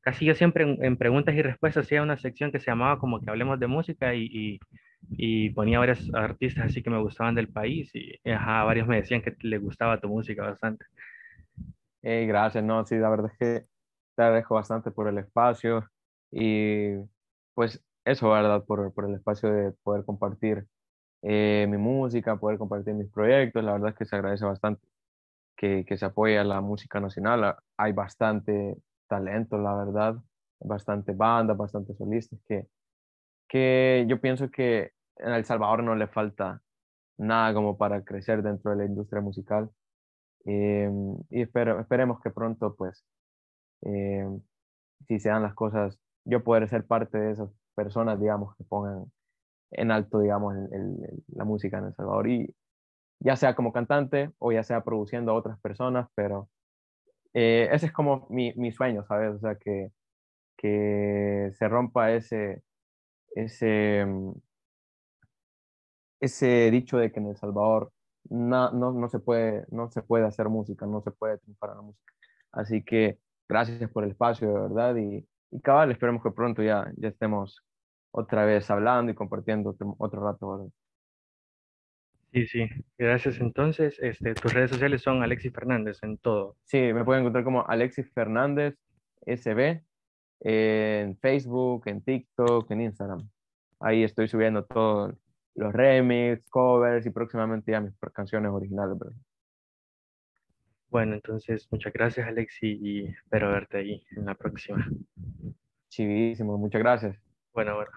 casi 0.01 0.25
yo 0.25 0.35
siempre 0.35 0.63
en, 0.63 0.83
en 0.83 0.97
preguntas 0.97 1.35
y 1.35 1.41
respuestas 1.41 1.85
hacía 1.85 2.03
una 2.03 2.17
sección 2.17 2.51
que 2.51 2.59
se 2.59 2.67
llamaba 2.71 2.99
como 2.99 3.21
que 3.21 3.29
hablemos 3.29 3.59
de 3.59 3.67
música 3.67 4.15
y, 4.15 4.25
y, 4.31 4.59
y 5.11 5.49
ponía 5.51 5.79
varios 5.79 6.09
artistas 6.13 6.67
así 6.67 6.83
que 6.83 6.89
me 6.91 7.01
gustaban 7.01 7.35
del 7.35 7.49
país 7.49 7.91
y 7.95 8.19
ajá, 8.31 8.63
varios 8.65 8.87
me 8.87 8.97
decían 8.97 9.21
que 9.21 9.35
les 9.41 9.61
gustaba 9.61 9.99
tu 10.01 10.09
música 10.09 10.43
bastante. 10.43 10.85
eh, 12.01 12.25
gracias, 12.27 12.63
no, 12.63 12.85
sí, 12.85 12.95
la 12.97 13.09
verdad 13.09 13.31
es 13.33 13.37
que 13.37 13.67
te 14.15 14.23
agradezco 14.23 14.55
bastante 14.55 14.91
por 14.91 15.07
el 15.07 15.17
espacio 15.17 15.87
y 16.31 16.95
pues 17.53 17.83
eso, 18.05 18.29
¿verdad? 18.29 18.63
Por, 18.65 18.93
por 18.93 19.05
el 19.09 19.15
espacio 19.15 19.51
de 19.51 19.71
poder 19.83 20.05
compartir 20.05 20.67
eh, 21.23 21.67
mi 21.69 21.77
música, 21.77 22.37
poder 22.37 22.57
compartir 22.59 22.93
mis 22.95 23.11
proyectos, 23.11 23.63
la 23.63 23.73
verdad 23.73 23.89
es 23.91 23.95
que 23.97 24.05
se 24.05 24.15
agradece 24.17 24.45
bastante 24.45 24.87
que, 25.57 25.85
que 25.85 25.97
se 25.97 26.05
apoye 26.05 26.39
a 26.39 26.43
la 26.43 26.61
música 26.61 26.99
nacional. 26.99 27.43
Ah, 27.43 27.59
Hay 27.77 27.93
bastante 27.93 28.77
talento, 29.07 29.57
la 29.59 29.75
verdad, 29.75 30.15
bastante 30.59 31.13
bandas, 31.13 31.57
bastante 31.57 31.95
solistas 31.95 32.39
que, 32.47 32.67
que 33.47 34.05
yo 34.09 34.21
pienso 34.21 34.49
que 34.51 34.91
en 35.17 35.33
El 35.33 35.45
Salvador 35.45 35.83
no 35.83 35.95
le 35.95 36.07
falta 36.07 36.61
nada 37.17 37.53
como 37.53 37.77
para 37.77 38.03
crecer 38.03 38.43
dentro 38.43 38.71
de 38.71 38.77
la 38.77 38.85
industria 38.85 39.21
musical. 39.21 39.71
Eh, 40.45 40.89
y 41.29 41.41
espero, 41.43 41.79
esperemos 41.81 42.21
que 42.21 42.31
pronto, 42.31 42.75
pues, 42.77 43.05
eh, 43.83 44.25
si 45.07 45.19
se 45.19 45.29
dan 45.29 45.43
las 45.43 45.55
cosas, 45.55 45.99
yo 46.25 46.43
poder 46.43 46.69
ser 46.69 46.85
parte 46.87 47.17
de 47.17 47.31
esas 47.33 47.49
personas, 47.83 48.19
digamos, 48.19 48.55
que 48.57 48.65
pongan 48.65 49.05
en 49.71 49.91
alto, 49.91 50.19
digamos, 50.21 50.55
la 51.29 51.45
música 51.45 51.79
en 51.79 51.85
El 51.87 51.95
Salvador. 51.95 52.29
Y 52.29 52.55
ya 53.21 53.35
sea 53.37 53.55
como 53.55 53.73
cantante 53.73 54.31
o 54.39 54.51
ya 54.53 54.63
sea 54.63 54.83
produciendo 54.83 55.31
a 55.33 55.35
otras 55.35 55.59
personas, 55.61 56.09
pero 56.15 56.49
eh, 57.33 57.69
ese 57.71 57.87
es 57.87 57.93
como 57.93 58.27
mi, 58.31 58.53
mi 58.55 58.71
sueño, 58.71 59.05
¿sabes? 59.07 59.35
O 59.35 59.39
sea, 59.39 59.55
que, 59.57 59.91
que 60.57 61.51
se 61.59 61.67
rompa 61.69 62.13
ese, 62.13 62.63
ese, 63.35 64.05
mm, 64.07 64.33
ese 66.19 66.71
dicho 66.71 66.97
de 66.97 67.11
que 67.11 67.19
en 67.19 67.27
El 67.27 67.37
Salvador 67.37 67.91
na- 68.29 68.71
no, 68.71 68.91
no, 68.91 69.09
se 69.09 69.19
puede, 69.19 69.65
no 69.71 69.89
se 69.91 70.01
puede 70.01 70.25
hacer 70.25 70.49
música, 70.49 70.85
no 70.85 71.01
se 71.01 71.11
puede 71.11 71.37
triunfar 71.39 71.71
en 71.71 71.75
la 71.77 71.81
música. 71.83 72.13
Así 72.51 72.83
que 72.83 73.19
gracias 73.47 73.89
por 73.91 74.03
el 74.03 74.11
espacio, 74.11 74.47
de 74.53 74.59
verdad, 74.61 74.95
y, 74.97 75.27
y 75.51 75.61
cabal, 75.61 75.91
esperemos 75.91 76.23
que 76.23 76.31
pronto 76.31 76.61
ya, 76.63 76.91
ya 76.97 77.09
estemos 77.09 77.63
otra 78.11 78.45
vez 78.45 78.69
hablando 78.69 79.11
y 79.11 79.15
compartiendo 79.15 79.71
otro, 79.71 79.95
otro 79.97 80.23
rato, 80.23 80.51
¿verdad? 80.51 80.71
Sí, 82.31 82.45
sí, 82.45 82.69
gracias. 82.97 83.39
Entonces, 83.39 83.97
este, 83.99 84.35
tus 84.35 84.53
redes 84.53 84.69
sociales 84.69 85.01
son 85.01 85.23
Alexis 85.23 85.51
Fernández 85.51 85.97
en 86.03 86.17
todo. 86.17 86.57
Sí, 86.63 86.77
me 86.93 87.03
pueden 87.03 87.21
encontrar 87.21 87.43
como 87.43 87.65
Alexis 87.67 88.11
Fernández 88.13 88.75
SB 89.25 89.81
en 90.41 91.17
Facebook, 91.17 91.83
en 91.87 92.03
TikTok, 92.03 92.69
en 92.71 92.81
Instagram. 92.81 93.29
Ahí 93.79 94.03
estoy 94.03 94.27
subiendo 94.27 94.63
todos 94.65 95.15
los 95.55 95.73
remix, 95.73 96.47
covers 96.49 97.05
y 97.05 97.09
próximamente 97.09 97.71
ya 97.71 97.81
mis 97.81 97.93
canciones 98.13 98.51
originales. 98.51 98.97
¿verdad? 98.97 99.15
Bueno, 100.89 101.15
entonces, 101.15 101.67
muchas 101.71 101.93
gracias, 101.93 102.27
Alexis, 102.27 102.79
y 102.81 103.05
espero 103.05 103.51
verte 103.51 103.77
ahí 103.77 104.03
en 104.15 104.25
la 104.25 104.35
próxima. 104.35 104.87
Chivísimo, 105.89 106.57
muchas 106.57 106.79
gracias. 106.79 107.28
Bueno, 107.59 107.75
bueno. 107.75 107.91